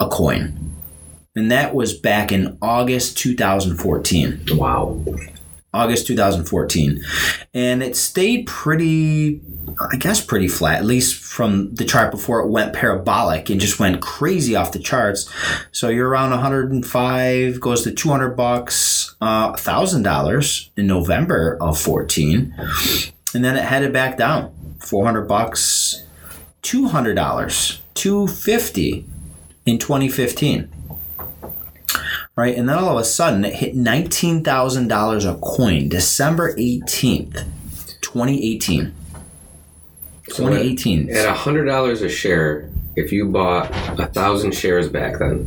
a 0.00 0.08
coin. 0.08 0.70
And 1.36 1.50
that 1.50 1.74
was 1.74 1.92
back 1.92 2.30
in 2.30 2.56
August 2.62 3.18
2014. 3.18 4.42
Wow. 4.52 5.02
August 5.74 6.06
2014. 6.06 7.04
And 7.52 7.82
it 7.82 7.96
stayed 7.96 8.46
pretty, 8.46 9.40
I 9.90 9.96
guess, 9.96 10.24
pretty 10.24 10.46
flat, 10.46 10.78
at 10.78 10.84
least 10.84 11.20
from 11.20 11.74
the 11.74 11.84
chart 11.84 12.12
before 12.12 12.40
it 12.40 12.48
went 12.48 12.72
parabolic 12.72 13.50
and 13.50 13.60
just 13.60 13.80
went 13.80 14.00
crazy 14.00 14.54
off 14.54 14.70
the 14.70 14.78
charts. 14.78 15.28
So 15.72 15.88
you're 15.88 16.08
around 16.08 16.30
105, 16.30 17.60
goes 17.60 17.82
to 17.82 17.90
200 17.90 18.36
bucks, 18.36 19.16
uh, 19.20 19.52
$1,000 19.54 20.68
in 20.76 20.86
November 20.86 21.58
of 21.60 21.78
14. 21.78 22.54
And 23.34 23.44
then 23.44 23.56
it 23.56 23.64
headed 23.64 23.92
back 23.92 24.16
down 24.16 24.54
400 24.80 25.26
bucks, 25.26 26.04
$200, 26.62 27.78
250 27.94 29.06
in 29.66 29.78
2015 29.78 30.70
right? 32.36 32.56
And 32.56 32.68
then 32.68 32.76
all 32.78 32.96
of 32.96 32.98
a 32.98 33.04
sudden 33.04 33.44
it 33.44 33.54
hit 33.54 33.76
$19,000 33.76 35.30
a 35.30 35.38
coin, 35.40 35.88
December 35.88 36.54
18th, 36.56 37.44
2018. 38.00 38.92
So 40.30 40.46
at- 40.46 40.52
2018. 40.52 41.10
At 41.10 41.26
a 41.26 41.34
hundred 41.34 41.66
dollars 41.66 42.02
a 42.02 42.08
share, 42.08 42.70
if 42.96 43.12
you 43.12 43.28
bought 43.28 43.70
a 43.98 44.06
thousand 44.06 44.54
shares 44.54 44.88
back 44.88 45.18
then, 45.18 45.46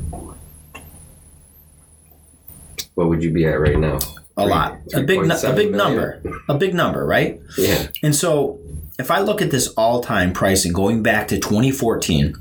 what 2.93 3.09
would 3.09 3.23
you 3.23 3.31
be 3.31 3.45
at 3.45 3.59
right 3.59 3.77
now? 3.77 3.99
A 4.37 4.45
lot. 4.45 4.79
A 4.93 5.01
big, 5.01 5.21
nu- 5.21 5.33
a 5.33 5.53
big 5.53 5.71
million? 5.71 5.77
number. 5.77 6.21
A 6.47 6.55
big 6.55 6.73
number, 6.73 7.05
right? 7.05 7.39
Yeah. 7.57 7.87
And 8.03 8.15
so 8.15 8.59
if 8.99 9.11
I 9.11 9.19
look 9.19 9.41
at 9.41 9.51
this 9.51 9.67
all 9.69 10.01
time 10.01 10.31
pricing 10.33 10.73
going 10.73 11.03
back 11.03 11.27
to 11.29 11.39
2014, 11.39 12.35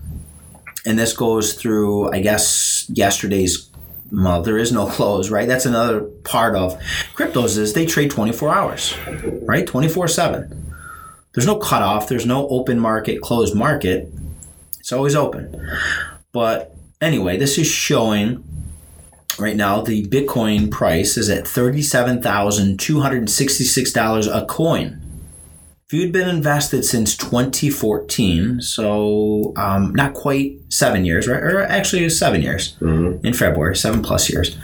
and 0.84 0.98
this 0.98 1.12
goes 1.12 1.54
through, 1.54 2.12
I 2.12 2.20
guess, 2.20 2.86
yesterday's, 2.88 3.70
well, 4.12 4.42
there 4.42 4.58
is 4.58 4.72
no 4.72 4.86
close, 4.90 5.30
right? 5.30 5.48
That's 5.48 5.66
another 5.66 6.02
part 6.24 6.54
of 6.54 6.78
cryptos 7.14 7.58
is 7.58 7.72
they 7.72 7.86
trade 7.86 8.10
24 8.10 8.54
hours, 8.54 8.94
right? 9.42 9.66
24 9.66 10.08
7. 10.08 10.62
There's 11.32 11.46
no 11.46 11.56
cutoff, 11.56 12.08
there's 12.08 12.24
no 12.24 12.48
open 12.48 12.78
market, 12.78 13.20
closed 13.20 13.54
market. 13.54 14.10
It's 14.80 14.92
always 14.92 15.14
open. 15.14 15.68
But 16.32 16.74
anyway, 17.00 17.36
this 17.36 17.58
is 17.58 17.66
showing 17.66 18.42
right 19.38 19.56
now 19.56 19.80
the 19.80 20.04
Bitcoin 20.06 20.70
price 20.70 21.16
is 21.16 21.30
at 21.30 21.44
$37,266 21.44 24.42
a 24.42 24.46
coin. 24.46 25.00
If 25.86 25.92
you'd 25.92 26.12
been 26.12 26.28
invested 26.28 26.84
since 26.84 27.16
2014, 27.16 28.60
so 28.60 29.52
um, 29.56 29.94
not 29.94 30.14
quite 30.14 30.58
seven 30.68 31.04
years, 31.04 31.28
right? 31.28 31.40
Or 31.40 31.62
actually, 31.62 32.02
it 32.02 32.06
was 32.06 32.18
seven 32.18 32.42
years 32.42 32.76
in 33.22 33.32
February, 33.32 33.76
seven 33.76 34.02
plus 34.02 34.28
years. 34.28 34.56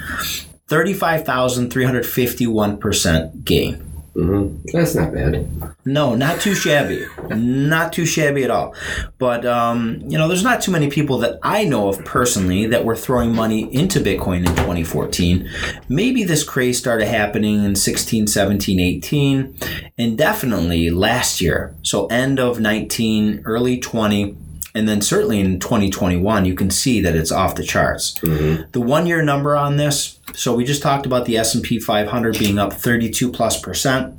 35,351% 0.69 3.45
gain. 3.45 3.92
Hmm 4.15 4.57
That's 4.73 4.95
not 4.95 5.15
bad. 5.15 5.49
No, 5.85 6.15
not 6.15 6.41
too 6.41 6.55
shabby. 6.55 7.05
not 7.31 7.93
too 7.93 8.07
shabby 8.07 8.45
at 8.45 8.51
all. 8.51 8.75
But, 9.19 9.45
um, 9.47 10.03
you 10.07 10.19
know, 10.19 10.29
there's 10.29 10.45
not 10.45 10.61
too 10.61 10.71
many 10.71 10.91
people 10.91 11.19
that 11.19 11.39
I 11.43 11.65
know 11.65 11.89
of 11.89 12.05
personally 12.05 12.67
that 12.67 12.85
were 12.85 12.95
throwing 12.97 13.35
money 13.35 13.73
into 13.75 14.01
Bitcoin 14.01 14.39
in 14.41 14.55
2014. 14.57 15.49
Maybe 15.89 16.25
this 16.25 16.45
craze 16.45 16.79
started 16.79 17.07
happening 17.09 17.65
in 17.65 17.75
16, 17.75 18.27
17, 18.27 18.79
18, 18.81 19.57
and 19.99 20.19
definitely 20.19 20.91
last 20.91 21.41
year. 21.41 21.75
So, 21.83 22.07
end 22.07 22.39
of 22.39 22.61
19, 22.61 23.43
early 23.45 23.79
20. 23.79 24.37
And 24.75 24.89
then 24.89 25.03
certainly 25.03 25.39
in 25.39 25.61
2021, 25.61 26.47
you 26.47 26.55
can 26.55 26.71
see 26.71 27.01
that 27.03 27.15
it's 27.15 27.31
off 27.31 27.55
the 27.57 27.63
charts. 27.63 28.15
The 28.21 28.67
one-year 28.81 29.23
number 29.23 29.55
on 29.57 29.77
this, 29.77 30.19
so 30.35 30.55
we 30.55 30.65
just 30.65 30.81
talked 30.83 31.05
about 31.05 31.27
the 31.27 31.37
S&P 31.37 31.79
500 31.79 32.39
being 32.39 32.59
up 32.59 32.73
32 32.73 33.31
plus 33.33 33.61
percent. 33.61 34.15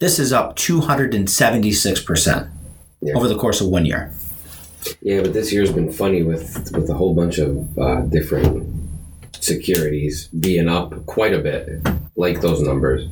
This 0.00 0.18
is 0.18 0.32
up 0.32 0.56
276% 0.56 2.48
Yeah. 3.02 3.14
over 3.14 3.28
the 3.28 3.36
course 3.36 3.60
of 3.60 3.68
one 3.68 3.86
year. 3.86 4.10
Yeah, 5.00 5.20
but 5.22 5.32
this 5.32 5.52
year's 5.52 5.72
been 5.72 5.92
funny 5.92 6.22
with 6.22 6.70
with 6.76 6.88
a 6.90 6.94
whole 6.94 7.14
bunch 7.14 7.38
of 7.38 7.76
uh, 7.78 8.00
different 8.02 8.68
securities 9.40 10.28
being 10.28 10.68
up 10.68 11.06
quite 11.06 11.34
a 11.34 11.38
bit, 11.38 11.68
like 12.16 12.40
those 12.40 12.60
numbers. 12.62 13.08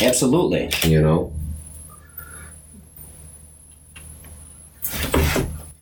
Absolutely. 0.00 0.70
You 0.88 1.02
know. 1.02 1.32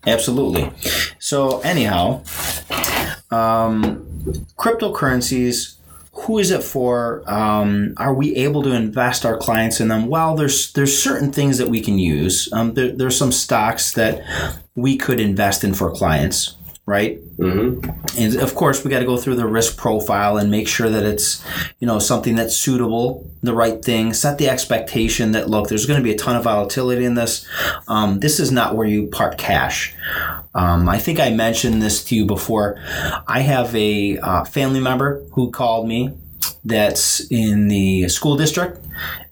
Absolutely. 0.06 0.70
So, 1.18 1.60
anyhow, 1.60 2.22
um, 3.30 4.06
cryptocurrencies. 4.58 5.76
Who 6.24 6.38
is 6.38 6.50
it 6.50 6.62
for? 6.62 7.22
Um, 7.26 7.94
are 7.96 8.12
we 8.12 8.34
able 8.36 8.62
to 8.64 8.72
invest 8.72 9.24
our 9.24 9.38
clients 9.38 9.80
in 9.80 9.88
them? 9.88 10.08
Well, 10.08 10.34
there's 10.36 10.72
there's 10.72 11.00
certain 11.00 11.32
things 11.32 11.56
that 11.58 11.68
we 11.68 11.80
can 11.80 11.98
use. 11.98 12.52
Um, 12.52 12.74
there, 12.74 12.92
there's 12.92 13.16
some 13.16 13.32
stocks 13.32 13.92
that 13.92 14.22
we 14.74 14.96
could 14.96 15.18
invest 15.20 15.64
in 15.64 15.72
for 15.72 15.90
clients, 15.90 16.56
right? 16.90 17.18
Mm-hmm. 17.40 18.18
and 18.18 18.36
of 18.36 18.54
course 18.54 18.84
we 18.84 18.90
got 18.90 18.98
to 18.98 19.06
go 19.06 19.16
through 19.16 19.36
the 19.36 19.46
risk 19.46 19.78
profile 19.78 20.36
and 20.36 20.50
make 20.50 20.68
sure 20.68 20.90
that 20.90 21.04
it's 21.04 21.42
you 21.78 21.86
know 21.86 21.98
something 21.98 22.34
that's 22.34 22.54
suitable 22.54 23.26
the 23.42 23.54
right 23.54 23.82
thing 23.82 24.12
set 24.12 24.36
the 24.36 24.46
expectation 24.50 25.32
that 25.32 25.48
look 25.48 25.68
there's 25.70 25.86
going 25.86 25.98
to 25.98 26.04
be 26.04 26.12
a 26.12 26.18
ton 26.18 26.36
of 26.36 26.44
volatility 26.44 27.02
in 27.02 27.14
this 27.14 27.48
um, 27.88 28.20
this 28.20 28.38
is 28.40 28.52
not 28.52 28.76
where 28.76 28.86
you 28.86 29.06
park 29.06 29.38
cash 29.38 29.94
um, 30.54 30.86
i 30.86 30.98
think 30.98 31.18
i 31.18 31.30
mentioned 31.30 31.80
this 31.80 32.04
to 32.04 32.14
you 32.14 32.26
before 32.26 32.78
i 33.26 33.40
have 33.40 33.74
a 33.74 34.18
uh, 34.18 34.44
family 34.44 34.80
member 34.80 35.24
who 35.32 35.50
called 35.50 35.88
me 35.88 36.12
that's 36.66 37.20
in 37.30 37.68
the 37.68 38.06
school 38.08 38.36
district 38.36 38.84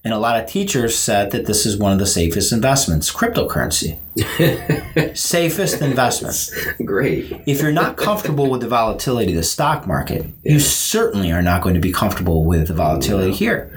and 0.09 0.15
a 0.15 0.19
lot 0.19 0.41
of 0.41 0.49
teachers 0.49 0.99
said 0.99 1.33
that 1.33 1.45
this 1.45 1.67
is 1.67 1.77
one 1.77 1.93
of 1.93 1.99
the 1.99 2.07
safest 2.07 2.51
investments 2.51 3.13
cryptocurrency 3.13 3.99
safest 5.15 5.83
investments. 5.83 6.51
Great. 6.83 7.31
if 7.45 7.61
you're 7.61 7.71
not 7.71 7.99
comfortable 7.99 8.49
with 8.49 8.63
the 8.63 8.69
volatility 8.69 9.33
of 9.33 9.37
the 9.37 9.43
stock 9.43 9.87
market, 9.87 10.25
you 10.45 10.61
certainly 10.61 11.31
are 11.31 11.43
not 11.43 11.61
going 11.61 11.75
to 11.75 11.81
be 11.81 11.93
comfortable 11.93 12.43
with 12.43 12.69
the 12.69 12.75
volatility 12.75 13.33
here. 13.33 13.71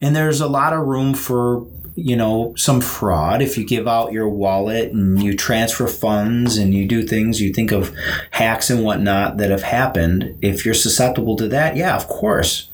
And 0.00 0.16
there's 0.16 0.40
a 0.40 0.48
lot 0.48 0.72
of 0.72 0.84
room 0.84 1.14
for 1.14 1.64
you 1.94 2.16
know 2.16 2.54
some 2.56 2.80
fraud 2.80 3.40
if 3.40 3.56
you 3.56 3.64
give 3.64 3.86
out 3.86 4.12
your 4.12 4.28
wallet 4.28 4.90
and 4.90 5.22
you 5.22 5.36
transfer 5.36 5.86
funds 5.86 6.56
and 6.56 6.74
you 6.74 6.88
do 6.88 7.06
things 7.06 7.40
you 7.40 7.52
think 7.52 7.70
of 7.70 7.94
hacks 8.32 8.68
and 8.68 8.82
whatnot 8.82 9.36
that 9.36 9.50
have 9.50 9.62
happened 9.62 10.36
if 10.40 10.64
you're 10.64 10.72
susceptible 10.72 11.36
to 11.36 11.46
that 11.46 11.76
yeah 11.76 11.94
of 11.94 12.08
course 12.08 12.70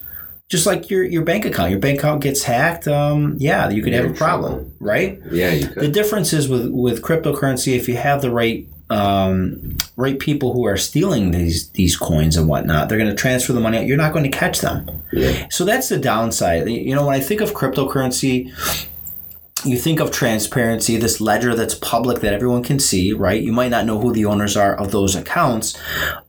just 0.48 0.64
like 0.66 0.88
your, 0.90 1.04
your 1.04 1.22
bank 1.22 1.44
account 1.44 1.70
your 1.70 1.80
bank 1.80 1.98
account 1.98 2.22
gets 2.22 2.42
hacked 2.42 2.88
um, 2.88 3.36
yeah 3.38 3.68
you 3.68 3.82
could 3.82 3.92
have 3.92 4.10
a 4.10 4.14
problem 4.14 4.74
right 4.80 5.20
Yeah, 5.30 5.52
you 5.52 5.66
the 5.66 5.88
difference 5.88 6.32
is 6.32 6.48
with 6.48 6.68
with 6.70 7.02
cryptocurrency, 7.02 7.76
if 7.76 7.88
you 7.88 7.96
have 7.96 8.22
the 8.22 8.30
right 8.30 8.66
um, 8.90 9.76
right 9.96 10.18
people 10.18 10.54
who 10.54 10.66
are 10.66 10.76
stealing 10.78 11.30
these 11.30 11.68
these 11.70 11.96
coins 11.96 12.36
and 12.36 12.48
whatnot, 12.48 12.88
they're 12.88 12.98
going 12.98 13.10
to 13.10 13.16
transfer 13.16 13.52
the 13.52 13.60
money. 13.60 13.84
You're 13.84 13.98
not 13.98 14.12
going 14.12 14.24
to 14.24 14.36
catch 14.36 14.60
them. 14.60 15.02
Yeah. 15.12 15.46
So 15.50 15.64
that's 15.64 15.90
the 15.90 15.98
downside. 15.98 16.68
You 16.68 16.94
know, 16.94 17.06
when 17.06 17.14
I 17.14 17.20
think 17.20 17.42
of 17.42 17.52
cryptocurrency, 17.52 18.50
you 19.64 19.76
think 19.76 19.98
of 20.00 20.10
transparency, 20.10 20.96
this 20.96 21.20
ledger 21.20 21.54
that's 21.54 21.74
public 21.74 22.20
that 22.20 22.32
everyone 22.32 22.62
can 22.62 22.78
see, 22.78 23.12
right? 23.12 23.42
You 23.42 23.52
might 23.52 23.70
not 23.70 23.86
know 23.86 23.98
who 23.98 24.12
the 24.12 24.24
owners 24.24 24.56
are 24.56 24.76
of 24.76 24.92
those 24.92 25.16
accounts, 25.16 25.76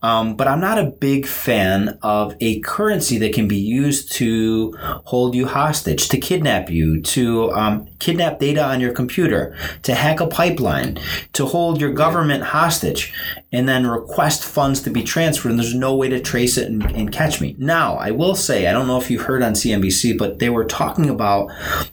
um, 0.01 0.35
but 0.35 0.47
I'm 0.47 0.59
not 0.59 0.79
a 0.79 0.85
big 0.85 1.27
fan 1.27 1.99
of 2.01 2.35
a 2.39 2.59
currency 2.61 3.17
that 3.19 3.33
can 3.33 3.47
be 3.47 3.57
used 3.57 4.11
to 4.13 4.73
hold 5.05 5.35
you 5.35 5.45
hostage, 5.45 6.07
to 6.09 6.17
kidnap 6.17 6.69
you, 6.69 7.01
to 7.01 7.51
um, 7.51 7.87
kidnap 7.99 8.39
data 8.39 8.63
on 8.63 8.79
your 8.79 8.93
computer, 8.93 9.55
to 9.83 9.93
hack 9.93 10.19
a 10.19 10.27
pipeline, 10.27 10.99
to 11.33 11.45
hold 11.45 11.79
your 11.79 11.93
government 11.93 12.43
hostage, 12.43 13.13
and 13.51 13.67
then 13.67 13.85
request 13.85 14.43
funds 14.43 14.81
to 14.81 14.89
be 14.89 15.03
transferred, 15.03 15.49
and 15.49 15.59
there's 15.59 15.75
no 15.75 15.95
way 15.95 16.09
to 16.09 16.19
trace 16.19 16.57
it 16.57 16.67
and, 16.67 16.83
and 16.95 17.11
catch 17.11 17.41
me. 17.41 17.55
Now, 17.59 17.95
I 17.95 18.11
will 18.11 18.35
say, 18.35 18.67
I 18.67 18.71
don't 18.71 18.87
know 18.87 18.99
if 18.99 19.11
you 19.11 19.19
heard 19.19 19.43
on 19.43 19.53
CNBC, 19.53 20.17
but 20.17 20.39
they 20.39 20.49
were 20.49 20.65
talking 20.65 21.09
about 21.09 21.51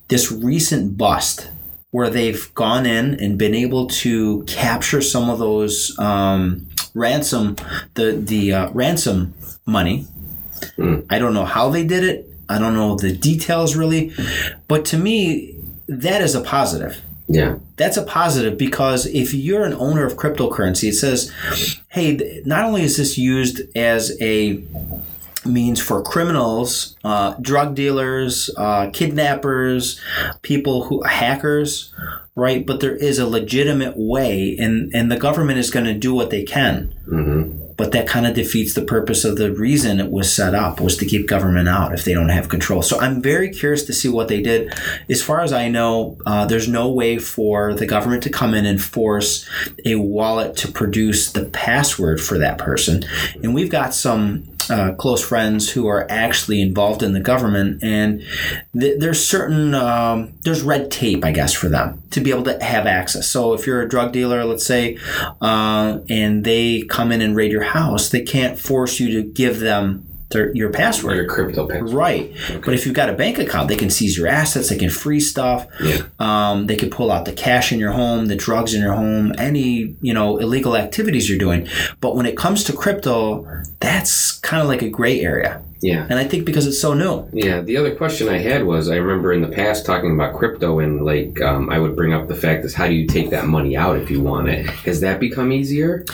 this 0.08 0.32
recent 0.32 0.96
bust 0.96 1.26
where 1.96 2.10
they've 2.10 2.52
gone 2.54 2.84
in 2.84 3.18
and 3.20 3.38
been 3.38 3.54
able 3.54 3.86
to 3.86 4.42
capture 4.42 5.00
some 5.00 5.30
of 5.30 5.38
those 5.38 5.98
um, 5.98 6.66
ransom 6.92 7.56
the 7.94 8.12
the 8.12 8.52
uh, 8.52 8.70
ransom 8.72 9.32
money. 9.64 10.06
I 11.08 11.18
don't 11.18 11.32
know 11.32 11.46
how 11.46 11.70
they 11.70 11.84
did 11.86 12.04
it. 12.04 12.28
I 12.50 12.58
don't 12.58 12.74
know 12.74 12.96
the 12.96 13.16
details 13.16 13.76
really, 13.76 14.12
but 14.68 14.84
to 14.86 14.98
me, 14.98 15.54
that 15.88 16.20
is 16.20 16.34
a 16.34 16.42
positive. 16.42 17.00
Yeah. 17.28 17.56
That's 17.76 17.96
a 17.96 18.02
positive 18.02 18.58
because 18.58 19.06
if 19.06 19.32
you're 19.32 19.64
an 19.64 19.72
owner 19.72 20.04
of 20.04 20.16
cryptocurrency, 20.16 20.90
it 20.90 20.96
says, 20.96 21.32
hey, 21.88 22.42
not 22.44 22.64
only 22.64 22.82
is 22.82 22.98
this 22.98 23.16
used 23.16 23.62
as 23.74 24.14
a 24.20 24.62
means 25.46 25.80
for 25.80 26.02
criminals, 26.02 26.96
uh, 27.04 27.34
drug 27.40 27.74
dealers, 27.74 28.50
uh, 28.56 28.90
kidnappers, 28.90 30.00
people 30.42 30.84
who 30.84 31.02
hackers, 31.02 31.92
right? 32.34 32.64
But 32.66 32.80
there 32.80 32.94
is 32.94 33.18
a 33.18 33.26
legitimate 33.26 33.94
way, 33.96 34.56
and 34.58 34.94
and 34.94 35.10
the 35.10 35.18
government 35.18 35.58
is 35.58 35.70
going 35.70 35.86
to 35.86 35.94
do 35.94 36.14
what 36.14 36.30
they 36.30 36.44
can. 36.44 36.94
Mm-hmm. 37.08 37.62
But 37.76 37.92
that 37.92 38.08
kind 38.08 38.26
of 38.26 38.34
defeats 38.34 38.72
the 38.72 38.82
purpose 38.82 39.24
of 39.24 39.36
the 39.36 39.52
reason 39.52 40.00
it 40.00 40.10
was 40.10 40.34
set 40.34 40.54
up 40.54 40.80
was 40.80 40.96
to 40.96 41.04
keep 41.04 41.28
government 41.28 41.68
out 41.68 41.92
if 41.92 42.04
they 42.04 42.14
don't 42.14 42.30
have 42.30 42.48
control. 42.48 42.80
So 42.80 42.98
I'm 42.98 43.20
very 43.20 43.50
curious 43.50 43.84
to 43.84 43.92
see 43.92 44.08
what 44.08 44.28
they 44.28 44.40
did. 44.40 44.72
As 45.10 45.22
far 45.22 45.42
as 45.42 45.52
I 45.52 45.68
know, 45.68 46.16
uh, 46.24 46.46
there's 46.46 46.68
no 46.68 46.90
way 46.90 47.18
for 47.18 47.74
the 47.74 47.84
government 47.84 48.22
to 48.22 48.30
come 48.30 48.54
in 48.54 48.64
and 48.64 48.82
force 48.82 49.46
a 49.84 49.96
wallet 49.96 50.56
to 50.58 50.72
produce 50.72 51.32
the 51.32 51.44
password 51.44 52.18
for 52.18 52.38
that 52.38 52.56
person. 52.56 53.04
And 53.42 53.54
we've 53.54 53.70
got 53.70 53.92
some 53.92 54.44
uh, 54.70 54.94
close 54.94 55.22
friends 55.24 55.70
who 55.70 55.86
are 55.86 56.06
actually 56.10 56.60
involved 56.60 57.02
in 57.02 57.12
the 57.12 57.20
government, 57.20 57.82
and 57.82 58.22
th- 58.78 58.98
there's 58.98 59.24
certain 59.24 59.74
um, 59.74 60.32
there's 60.42 60.62
red 60.62 60.90
tape, 60.90 61.24
I 61.24 61.32
guess, 61.32 61.52
for 61.52 61.68
them 61.68 62.02
to 62.10 62.20
be 62.20 62.30
able 62.30 62.44
to 62.44 62.62
have 62.62 62.86
access. 62.86 63.28
So 63.28 63.52
if 63.52 63.66
you're 63.66 63.82
a 63.82 63.88
drug 63.88 64.12
dealer, 64.12 64.44
let's 64.44 64.66
say, 64.66 64.98
uh, 65.40 65.98
and 66.08 66.44
they 66.44 66.82
come 66.82 67.12
in 67.12 67.20
and 67.20 67.36
raid 67.36 67.52
your 67.52 67.64
house, 67.64 68.08
they 68.08 68.22
can't 68.22 68.58
force 68.58 69.00
you 69.00 69.22
to 69.22 69.28
give 69.28 69.60
them 69.60 70.06
their, 70.36 70.54
your 70.54 70.70
password. 70.70 71.16
Your 71.16 71.26
crypto 71.26 71.66
password. 71.66 71.92
Right. 71.92 72.32
But 72.64 72.74
if 72.74 72.86
you've 72.86 72.94
got 72.94 73.08
a 73.08 73.14
bank 73.14 73.38
account, 73.38 73.68
they 73.68 73.76
can 73.76 73.90
seize 73.90 74.16
your 74.16 74.28
assets, 74.28 74.68
they 74.68 74.78
can 74.78 74.90
freeze 74.90 75.30
stuff. 75.30 75.66
Yeah. 75.82 76.02
Um, 76.18 76.66
they 76.66 76.76
can 76.76 76.90
pull 76.90 77.10
out 77.10 77.24
the 77.24 77.32
cash 77.32 77.72
in 77.72 77.78
your 77.78 77.92
home, 77.92 78.26
the 78.26 78.36
drugs 78.36 78.74
in 78.74 78.82
your 78.82 78.94
home, 78.94 79.34
any, 79.38 79.96
you 80.00 80.14
know, 80.14 80.36
illegal 80.38 80.76
activities 80.76 81.28
you're 81.28 81.38
doing. 81.38 81.68
But 82.00 82.14
when 82.16 82.26
it 82.26 82.36
comes 82.36 82.64
to 82.64 82.72
crypto, 82.72 83.46
that's 83.80 84.38
kind 84.40 84.62
of 84.62 84.68
like 84.68 84.82
a 84.82 84.88
gray 84.88 85.20
area. 85.20 85.62
Yeah. 85.80 86.06
And 86.08 86.18
I 86.18 86.24
think 86.24 86.44
because 86.44 86.66
it's 86.66 86.80
so 86.80 86.94
new. 86.94 87.28
Yeah, 87.32 87.60
the 87.60 87.76
other 87.76 87.94
question 87.94 88.28
I 88.28 88.38
had 88.38 88.64
was 88.64 88.88
I 88.90 88.96
remember 88.96 89.32
in 89.32 89.42
the 89.42 89.48
past 89.48 89.84
talking 89.86 90.14
about 90.14 90.34
crypto 90.36 90.78
and 90.78 91.04
like 91.04 91.40
um, 91.40 91.70
I 91.70 91.78
would 91.78 91.96
bring 91.96 92.12
up 92.12 92.28
the 92.28 92.34
fact 92.36 92.64
is 92.64 92.74
how 92.74 92.86
do 92.86 92.94
you 92.94 93.06
take 93.06 93.30
that 93.30 93.46
money 93.46 93.76
out 93.76 93.96
if 93.96 94.10
you 94.10 94.20
want 94.20 94.48
it? 94.48 94.66
Has 94.66 95.00
that 95.00 95.20
become 95.20 95.52
easier? 95.52 96.04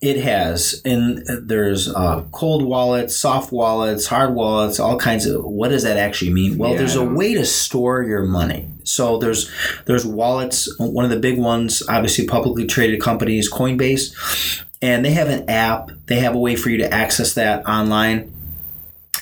It 0.00 0.22
has, 0.22 0.80
and 0.84 1.26
there's 1.26 1.88
uh, 1.92 2.22
cold 2.30 2.64
wallets, 2.64 3.16
soft 3.16 3.50
wallets, 3.50 4.06
hard 4.06 4.32
wallets, 4.32 4.78
all 4.78 4.96
kinds 4.96 5.26
of. 5.26 5.44
What 5.44 5.70
does 5.70 5.82
that 5.82 5.96
actually 5.96 6.32
mean? 6.32 6.56
Well, 6.56 6.70
Yeah, 6.70 6.78
there's 6.78 6.94
a 6.94 7.04
way 7.04 7.34
to 7.34 7.44
store 7.44 8.04
your 8.04 8.22
money. 8.22 8.68
So 8.84 9.18
there's 9.18 9.50
there's 9.86 10.06
wallets. 10.06 10.68
One 10.78 11.04
of 11.04 11.10
the 11.10 11.18
big 11.18 11.36
ones, 11.36 11.82
obviously 11.88 12.28
publicly 12.28 12.64
traded 12.64 13.00
companies, 13.00 13.50
Coinbase, 13.52 14.62
and 14.80 15.04
they 15.04 15.10
have 15.10 15.28
an 15.28 15.50
app. 15.50 15.90
They 16.06 16.20
have 16.20 16.36
a 16.36 16.38
way 16.38 16.54
for 16.54 16.70
you 16.70 16.78
to 16.78 16.94
access 16.94 17.34
that 17.34 17.66
online. 17.66 18.32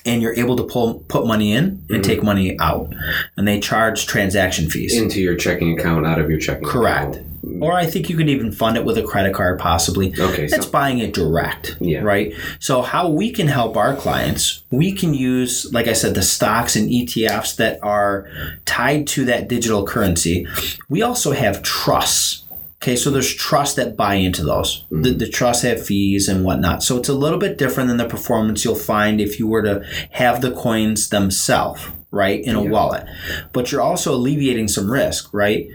And 0.06 0.22
you're 0.22 0.34
able 0.34 0.56
to 0.56 0.62
pull 0.64 1.00
put 1.08 1.26
money 1.26 1.52
in 1.52 1.64
and 1.64 1.88
Mm-hmm. 1.88 2.02
take 2.02 2.22
money 2.22 2.56
out, 2.60 2.94
and 3.36 3.46
they 3.46 3.58
charge 3.60 4.06
transaction 4.06 4.70
fees. 4.70 4.96
Into 4.96 5.20
your 5.20 5.34
checking 5.34 5.78
account, 5.78 6.06
out 6.06 6.18
of 6.20 6.30
your 6.30 6.38
checking 6.38 6.62
account. 6.64 6.72
Correct. 6.72 7.14
account. 7.16 7.62
Or 7.62 7.72
I 7.72 7.86
think 7.86 8.10
you 8.10 8.16
could 8.16 8.28
even 8.28 8.50
fund 8.52 8.76
it 8.76 8.84
with 8.84 8.98
a 8.98 9.02
credit 9.04 9.32
card, 9.32 9.58
possibly. 9.60 10.12
Okay, 10.18 10.46
That's 10.48 10.66
so- 10.66 10.72
buying 10.72 10.98
it 10.98 11.12
direct. 11.14 11.76
Yeah. 11.80 12.00
Right. 12.00 12.34
So, 12.58 12.82
how 12.82 13.08
we 13.08 13.30
can 13.30 13.46
help 13.46 13.76
our 13.76 13.94
clients, 13.94 14.62
we 14.70 14.92
can 14.92 15.14
use, 15.14 15.72
like 15.72 15.86
I 15.86 15.92
said, 15.92 16.14
the 16.14 16.22
stocks 16.22 16.74
and 16.76 16.88
ETFs 16.90 17.56
that 17.56 17.78
are 17.82 18.28
tied 18.64 19.06
to 19.08 19.24
that 19.26 19.48
digital 19.48 19.86
currency. 19.86 20.46
We 20.88 21.02
also 21.02 21.32
have 21.32 21.62
trusts. 21.62 22.42
Okay, 22.82 22.94
so 22.94 23.10
there's 23.10 23.34
trusts 23.34 23.74
that 23.76 23.96
buy 23.96 24.14
into 24.14 24.44
those. 24.44 24.84
The, 24.90 25.10
the 25.10 25.28
trusts 25.28 25.62
have 25.62 25.84
fees 25.84 26.28
and 26.28 26.44
whatnot. 26.44 26.82
So 26.82 26.98
it's 26.98 27.08
a 27.08 27.14
little 27.14 27.38
bit 27.38 27.56
different 27.58 27.88
than 27.88 27.96
the 27.96 28.06
performance 28.06 28.64
you'll 28.64 28.74
find 28.74 29.20
if 29.20 29.38
you 29.38 29.46
were 29.46 29.62
to 29.62 29.84
have 30.10 30.42
the 30.42 30.52
coins 30.52 31.08
themselves, 31.08 31.82
right, 32.10 32.38
in 32.44 32.54
a 32.54 32.60
wallet. 32.70 33.06
But 33.54 33.72
you're 33.72 33.80
also 33.80 34.14
alleviating 34.14 34.68
some 34.68 34.90
risk, 34.90 35.32
right? 35.32 35.66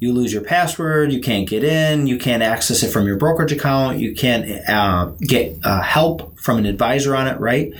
You 0.00 0.12
lose 0.12 0.34
your 0.34 0.42
password, 0.44 1.12
you 1.12 1.20
can't 1.20 1.48
get 1.48 1.64
in, 1.64 2.06
you 2.06 2.18
can't 2.18 2.42
access 2.42 2.82
it 2.82 2.92
from 2.92 3.06
your 3.06 3.16
brokerage 3.16 3.52
account, 3.52 3.98
you 3.98 4.14
can't 4.14 4.68
uh, 4.68 5.06
get 5.20 5.58
uh, 5.64 5.80
help 5.80 6.38
from 6.38 6.58
an 6.58 6.66
advisor 6.66 7.16
on 7.16 7.26
it, 7.26 7.40
right? 7.40 7.72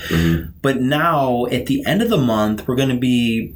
But 0.63 0.81
now 0.81 1.47
at 1.47 1.67
the 1.67 1.85
end 1.87 2.01
of 2.01 2.09
the 2.09 2.19
month, 2.19 2.67
we're 2.67 2.77
going 2.77 2.89
to 2.89 2.99
be 2.99 3.55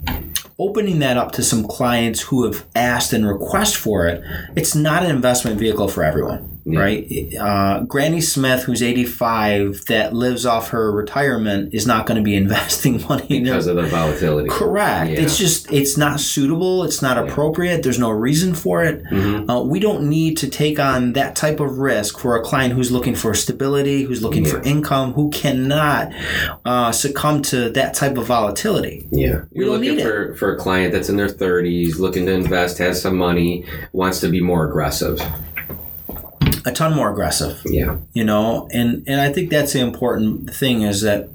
opening 0.58 1.00
that 1.00 1.16
up 1.16 1.32
to 1.32 1.42
some 1.42 1.66
clients 1.66 2.20
who 2.20 2.44
have 2.44 2.66
asked 2.74 3.12
and 3.12 3.26
request 3.26 3.76
for 3.76 4.06
it. 4.06 4.22
It's 4.56 4.74
not 4.74 5.02
an 5.02 5.10
investment 5.10 5.58
vehicle 5.58 5.88
for 5.88 6.04
everyone. 6.04 6.53
Right, 6.66 7.34
uh, 7.38 7.80
Granny 7.80 8.22
Smith, 8.22 8.62
who's 8.62 8.82
85, 8.82 9.84
that 9.86 10.14
lives 10.14 10.46
off 10.46 10.70
her 10.70 10.90
retirement, 10.90 11.74
is 11.74 11.86
not 11.86 12.06
going 12.06 12.16
to 12.16 12.22
be 12.22 12.34
investing 12.44 13.02
money 13.02 13.26
in 13.28 13.44
Because 13.44 13.66
of 13.66 13.76
the 13.76 13.82
volatility. 13.82 14.48
Correct. 14.48 15.10
Yeah. 15.10 15.20
It's 15.20 15.36
just 15.36 15.70
it's 15.70 15.96
not 15.96 16.20
suitable. 16.20 16.84
It's 16.84 17.02
not 17.02 17.18
appropriate. 17.18 17.82
There's 17.82 17.98
no 17.98 18.10
reason 18.10 18.54
for 18.54 18.82
it. 18.84 19.04
Mm-hmm. 19.04 19.50
Uh, 19.50 19.62
we 19.62 19.78
don't 19.78 20.08
need 20.08 20.38
to 20.38 20.48
take 20.48 20.78
on 20.78 21.12
that 21.12 21.36
type 21.36 21.60
of 21.60 21.78
risk 21.78 22.18
for 22.18 22.36
a 22.36 22.42
client 22.42 22.72
who's 22.74 22.90
looking 22.90 23.14
for 23.14 23.34
stability, 23.34 24.04
who's 24.04 24.22
looking 24.22 24.44
for 24.44 24.62
income, 24.62 25.12
who 25.12 25.30
cannot 25.30 26.12
uh, 26.64 26.92
succumb 26.92 27.42
to 27.42 27.70
that 27.70 27.94
type 27.94 28.16
of 28.16 28.26
volatility. 28.26 29.06
Yeah. 29.10 29.42
You're 29.52 29.66
don't 29.66 29.80
looking 29.80 29.96
need 29.96 29.98
it. 30.00 30.04
for, 30.04 30.34
for 30.36 30.54
a 30.54 30.58
client 30.58 30.92
that's 30.92 31.08
in 31.08 31.16
their 31.16 31.28
30s, 31.28 31.98
looking 31.98 32.26
to 32.26 32.32
invest, 32.32 32.78
has 32.78 33.00
some 33.00 33.16
money, 33.16 33.64
wants 33.92 34.20
to 34.20 34.28
be 34.28 34.40
more 34.40 34.66
aggressive. 34.66 35.20
A 36.66 36.72
ton 36.72 36.94
more 36.94 37.10
aggressive. 37.10 37.60
Yeah. 37.66 37.98
you 38.14 38.24
know 38.24 38.68
and 38.72 39.04
and 39.06 39.20
i 39.20 39.32
think 39.32 39.50
that's 39.50 39.72
the 39.72 39.80
important 39.80 40.54
thing 40.54 40.82
is 40.82 41.02
that 41.02 41.28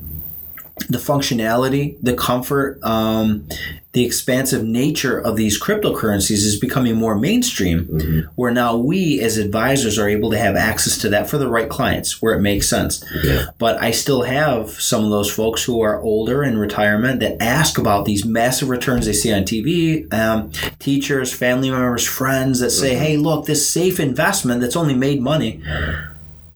the 0.88 0.98
functionality 0.98 1.98
the 2.02 2.14
comfort 2.14 2.80
um, 2.84 3.48
the 3.92 4.06
expansive 4.06 4.64
nature 4.64 5.18
of 5.20 5.36
these 5.36 5.60
cryptocurrencies 5.62 6.44
is 6.46 6.60
becoming 6.60 6.96
more 6.96 7.16
mainstream 7.18 8.28
where 8.36 8.52
now 8.52 8.78
we 8.78 9.20
as 9.20 9.38
advisors 9.38 9.98
are 9.98 10.08
able 10.08 10.30
to 10.30 10.38
have 10.38 10.56
access 10.56 10.98
to 11.00 11.10
that 11.10 11.28
for 11.30 11.38
the 11.40 11.50
right 11.50 11.70
clients 11.70 12.22
where 12.22 12.36
it 12.36 12.42
makes 12.42 12.70
sense 12.70 13.04
Yeah. 13.24 13.46
but 13.58 13.82
i 13.82 13.92
still 13.92 14.22
have 14.24 14.70
some 14.70 15.04
of 15.04 15.10
those 15.10 15.32
folks 15.34 15.64
who 15.64 15.82
are 15.82 16.00
older 16.02 16.44
in 16.44 16.58
retirement 16.58 17.20
that 17.22 17.42
ask 17.42 17.78
about 17.78 18.06
these 18.06 18.24
massive 18.26 18.70
returns 18.70 19.06
they 19.06 19.14
see 19.14 19.34
on 19.34 19.44
tv 19.44 20.12
um, 20.14 20.52
teachers 20.80 21.34
family 21.34 21.70
members 21.72 22.06
friends 22.08 22.60
that 22.60 22.70
say 22.72 22.96
hey 22.96 23.18
look 23.18 23.46
this 23.48 23.70
safe 23.70 24.00
investment 24.00 24.62
that's 24.62 24.76
only 24.76 24.94
made 24.96 25.22
money 25.22 25.62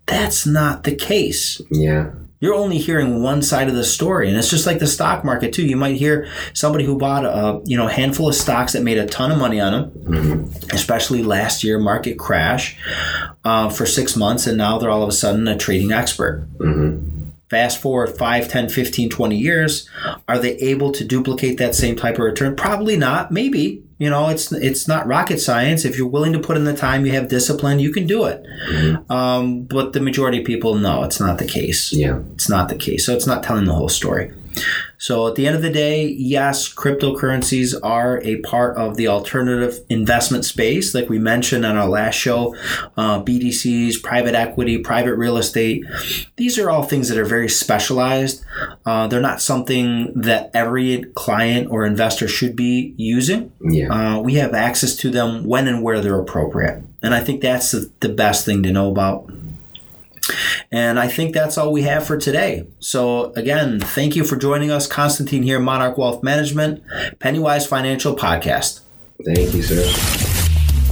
that's 0.05 0.45
not 0.45 0.83
the 0.83 0.93
case. 0.93 1.61
Yeah. 1.71 2.11
You're 2.43 2.55
only 2.55 2.77
hearing 2.77 3.23
one 3.23 3.41
side 3.41 3.69
of 3.69 3.73
the 3.73 3.85
story, 3.85 4.27
and 4.27 4.37
it's 4.37 4.49
just 4.49 4.67
like 4.67 4.79
the 4.79 4.85
stock 4.85 5.23
market 5.23 5.53
too. 5.53 5.65
You 5.65 5.77
might 5.77 5.95
hear 5.95 6.27
somebody 6.51 6.83
who 6.83 6.97
bought 6.97 7.23
a 7.23 7.61
you 7.63 7.77
know 7.77 7.87
handful 7.87 8.27
of 8.27 8.35
stocks 8.35 8.73
that 8.73 8.83
made 8.83 8.97
a 8.97 9.05
ton 9.05 9.31
of 9.31 9.37
money 9.37 9.61
on 9.61 9.71
them, 9.71 9.91
mm-hmm. 9.91 10.75
especially 10.75 11.23
last 11.23 11.63
year 11.63 11.79
market 11.79 12.19
crash 12.19 12.77
uh, 13.45 13.69
for 13.69 13.85
six 13.85 14.17
months, 14.17 14.45
and 14.45 14.57
now 14.57 14.77
they're 14.77 14.89
all 14.89 15.03
of 15.03 15.07
a 15.07 15.13
sudden 15.13 15.47
a 15.47 15.57
trading 15.57 15.93
expert. 15.93 16.45
Mm-hmm. 16.57 17.29
Fast 17.49 17.81
forward 17.81 18.09
5, 18.17 18.49
10, 18.49 18.67
15, 18.67 19.09
20 19.09 19.37
years, 19.37 19.89
are 20.27 20.37
they 20.37 20.57
able 20.57 20.91
to 20.91 21.05
duplicate 21.05 21.59
that 21.59 21.75
same 21.75 21.95
type 21.95 22.15
of 22.15 22.25
return? 22.25 22.57
Probably 22.57 22.97
not. 22.97 23.31
Maybe. 23.31 23.82
You 23.99 24.09
know, 24.09 24.29
it's 24.29 24.51
it's 24.51 24.87
not 24.87 25.07
rocket 25.07 25.39
science. 25.39 25.85
If 25.85 25.97
you're 25.97 26.07
willing 26.07 26.33
to 26.33 26.39
put 26.39 26.57
in 26.57 26.63
the 26.63 26.75
time, 26.75 27.05
you 27.05 27.11
have 27.13 27.27
discipline, 27.27 27.79
you 27.79 27.91
can 27.91 28.07
do 28.07 28.25
it. 28.25 28.45
Um, 29.09 29.63
but 29.63 29.93
the 29.93 29.99
majority 30.01 30.39
of 30.39 30.45
people, 30.45 30.75
no, 30.75 31.03
it's 31.03 31.19
not 31.19 31.37
the 31.37 31.45
case. 31.45 31.93
Yeah. 31.93 32.19
It's 32.33 32.49
not 32.49 32.69
the 32.69 32.75
case. 32.75 33.05
So 33.05 33.15
it's 33.15 33.27
not 33.27 33.43
telling 33.43 33.65
the 33.65 33.73
whole 33.73 33.89
story. 33.89 34.31
So 34.97 35.27
at 35.27 35.35
the 35.35 35.47
end 35.47 35.55
of 35.55 35.61
the 35.61 35.69
day, 35.69 36.07
yes, 36.07 36.73
cryptocurrencies 36.73 37.75
are 37.83 38.21
a 38.23 38.37
part 38.37 38.77
of 38.77 38.95
the 38.95 39.09
alternative 39.09 39.79
investment 39.89 40.45
space, 40.45 40.95
like 40.95 41.09
we 41.09 41.19
mentioned 41.19 41.65
on 41.65 41.75
our 41.75 41.89
last 41.89 42.15
show. 42.15 42.55
Uh, 42.95 43.21
BDCs, 43.21 44.01
private 44.01 44.33
equity, 44.33 44.77
private 44.77 45.15
real 45.15 45.37
estate. 45.37 45.83
These 46.37 46.57
are 46.57 46.69
all 46.69 46.83
things 46.83 47.09
that 47.09 47.17
are 47.17 47.25
very 47.25 47.49
specialized. 47.49 48.45
Uh, 48.85 49.07
they're 49.07 49.19
not 49.19 49.41
something 49.41 50.13
that 50.15 50.51
every 50.53 51.03
client 51.15 51.67
or 51.69 51.85
investor 51.85 52.27
should 52.29 52.55
be 52.55 52.93
using. 52.97 53.51
Yeah. 53.61 53.89
Uh, 53.91 54.19
we 54.21 54.35
have 54.35 54.53
access 54.53 54.95
to 54.97 55.09
them 55.09 55.43
when 55.43 55.67
and 55.67 55.83
where 55.83 55.99
they're 55.99 56.19
appropriate. 56.19 56.81
And 57.01 57.13
I 57.13 57.19
think 57.19 57.41
that's 57.41 57.71
the, 57.71 57.91
the 57.99 58.09
best 58.09 58.45
thing 58.45 58.63
to 58.63 58.71
know 58.71 58.89
about. 58.89 59.29
And 60.73 60.99
I 60.99 61.07
think 61.07 61.35
that's 61.35 61.57
all 61.57 61.71
we 61.71 61.83
have 61.83 62.05
for 62.05 62.17
today. 62.17 62.65
So, 62.79 63.31
again, 63.33 63.79
thank 63.79 64.15
you 64.15 64.23
for 64.23 64.35
joining 64.35 64.71
us. 64.71 64.87
Constantine 64.87 65.43
here, 65.43 65.59
Monarch 65.59 65.99
Wealth 65.99 66.23
Management, 66.23 66.83
Pennywise 67.19 67.67
Financial 67.67 68.15
Podcast. 68.15 68.81
Thank 69.23 69.53
you, 69.53 69.61
sir. 69.61 69.85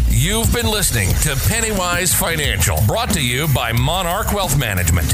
You've 0.09 0.53
been 0.53 0.67
listening 0.67 1.09
to 1.23 1.35
Pennywise 1.49 2.13
Financial, 2.13 2.77
brought 2.85 3.09
to 3.13 3.25
you 3.25 3.47
by 3.55 3.71
Monarch 3.71 4.33
Wealth 4.33 4.55
Management. 4.55 5.11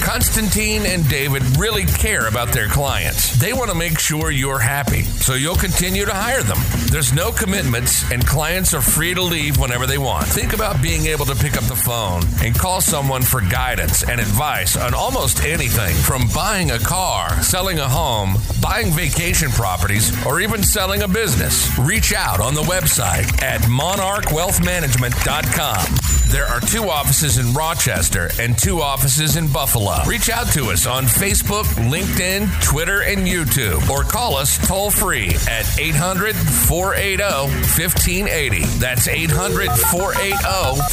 Constantine 0.00 0.86
and 0.86 1.06
David 1.08 1.42
really 1.58 1.84
care 1.84 2.28
about 2.28 2.52
their 2.52 2.68
clients. 2.68 3.36
They 3.38 3.52
want 3.52 3.70
to 3.70 3.76
make 3.76 3.98
sure 3.98 4.30
you're 4.30 4.58
happy, 4.58 5.02
so 5.02 5.34
you'll 5.34 5.56
continue 5.56 6.04
to 6.04 6.14
hire 6.14 6.42
them. 6.42 6.58
There's 6.90 7.12
no 7.12 7.30
commitments, 7.32 8.10
and 8.10 8.26
clients 8.26 8.72
are 8.74 8.80
free 8.80 9.14
to 9.14 9.22
leave 9.22 9.58
whenever 9.58 9.86
they 9.86 9.98
want. 9.98 10.26
Think 10.26 10.54
about 10.54 10.80
being 10.80 11.06
able 11.06 11.26
to 11.26 11.34
pick 11.34 11.56
up 11.56 11.64
the 11.64 11.76
phone 11.76 12.22
and 12.42 12.58
call 12.58 12.80
someone 12.80 13.22
for 13.22 13.40
guidance 13.40 14.02
and 14.02 14.20
advice 14.20 14.76
on 14.76 14.94
almost 14.94 15.44
anything 15.44 15.94
from 15.96 16.28
buying 16.34 16.70
a 16.70 16.78
car, 16.78 17.30
selling 17.42 17.78
a 17.78 17.88
home, 17.88 18.36
buying 18.62 18.90
vacation 18.90 19.50
properties, 19.50 20.12
or 20.24 20.40
even 20.40 20.62
selling 20.62 21.02
a 21.02 21.08
business. 21.08 21.68
Reach 21.78 22.14
out 22.14 22.40
on 22.40 22.54
the 22.54 22.62
website 22.62 23.42
at 23.42 23.60
monarchwealthmanagement.com. 23.62 26.30
There 26.30 26.46
are 26.46 26.60
two 26.60 26.90
offices 26.90 27.38
in 27.38 27.54
Rochester 27.54 28.28
and 28.38 28.58
two 28.58 28.82
offices 28.82 29.36
in 29.36 29.48
Buffalo. 29.48 29.87
Reach 30.06 30.30
out 30.30 30.48
to 30.52 30.70
us 30.70 30.86
on 30.86 31.04
Facebook, 31.04 31.64
LinkedIn, 31.90 32.48
Twitter, 32.62 33.02
and 33.02 33.26
YouTube, 33.26 33.88
or 33.88 34.02
call 34.02 34.36
us 34.36 34.58
toll 34.66 34.90
free 34.90 35.28
at 35.48 35.78
800 35.78 36.34
480 36.36 37.22
1580. 37.50 38.64
That's 38.78 39.08
800 39.08 39.70
480 39.70 40.34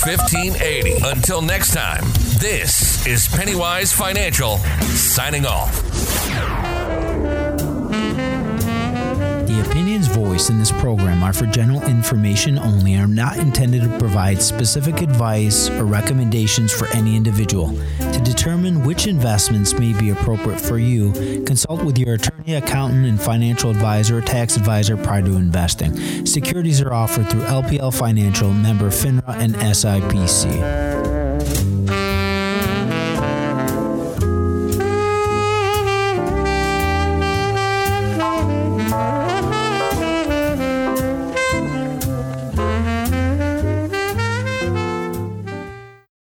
1580. 0.06 0.94
Until 1.04 1.42
next 1.42 1.74
time, 1.74 2.04
this 2.40 2.56
This 2.66 3.06
is 3.06 3.28
Pennywise 3.28 3.92
Financial 3.92 4.58
signing 4.58 5.46
off. 5.46 5.84
The 9.46 9.64
opinions 9.66 10.08
voiced 10.08 10.50
in 10.50 10.58
this 10.58 10.72
program 10.72 11.22
are 11.22 11.34
for 11.34 11.46
general 11.46 11.82
information 11.84 12.58
only 12.58 12.94
and 12.94 13.04
are 13.04 13.14
not 13.14 13.38
intended 13.38 13.84
to 13.84 14.00
provide 14.00 14.42
specific 14.42 15.02
advice 15.02 15.70
or 15.70 15.86
recommendations 15.86 16.74
for 16.74 16.88
any 16.96 17.16
individual. 17.16 17.78
Determine 18.26 18.84
which 18.84 19.08
investments 19.08 19.74
may 19.74 19.94
be 19.94 20.10
appropriate 20.10 20.60
for 20.60 20.78
you, 20.78 21.12
consult 21.46 21.84
with 21.84 21.98
your 21.98 22.16
attorney, 22.16 22.56
accountant, 22.56 23.06
and 23.06 23.22
financial 23.22 23.70
advisor 23.70 24.18
or 24.18 24.22
tax 24.22 24.58
advisor 24.58 24.98
prior 24.98 25.22
to 25.22 25.36
investing. 25.36 26.26
Securities 26.26 26.82
are 26.82 26.94
offered 26.94 27.30
through 27.30 27.44
LPL 27.44 27.94
Financial, 27.94 28.52
member 28.52 28.90
FINRA, 28.90 29.36
and 29.38 29.56
SIPC. 29.56 30.95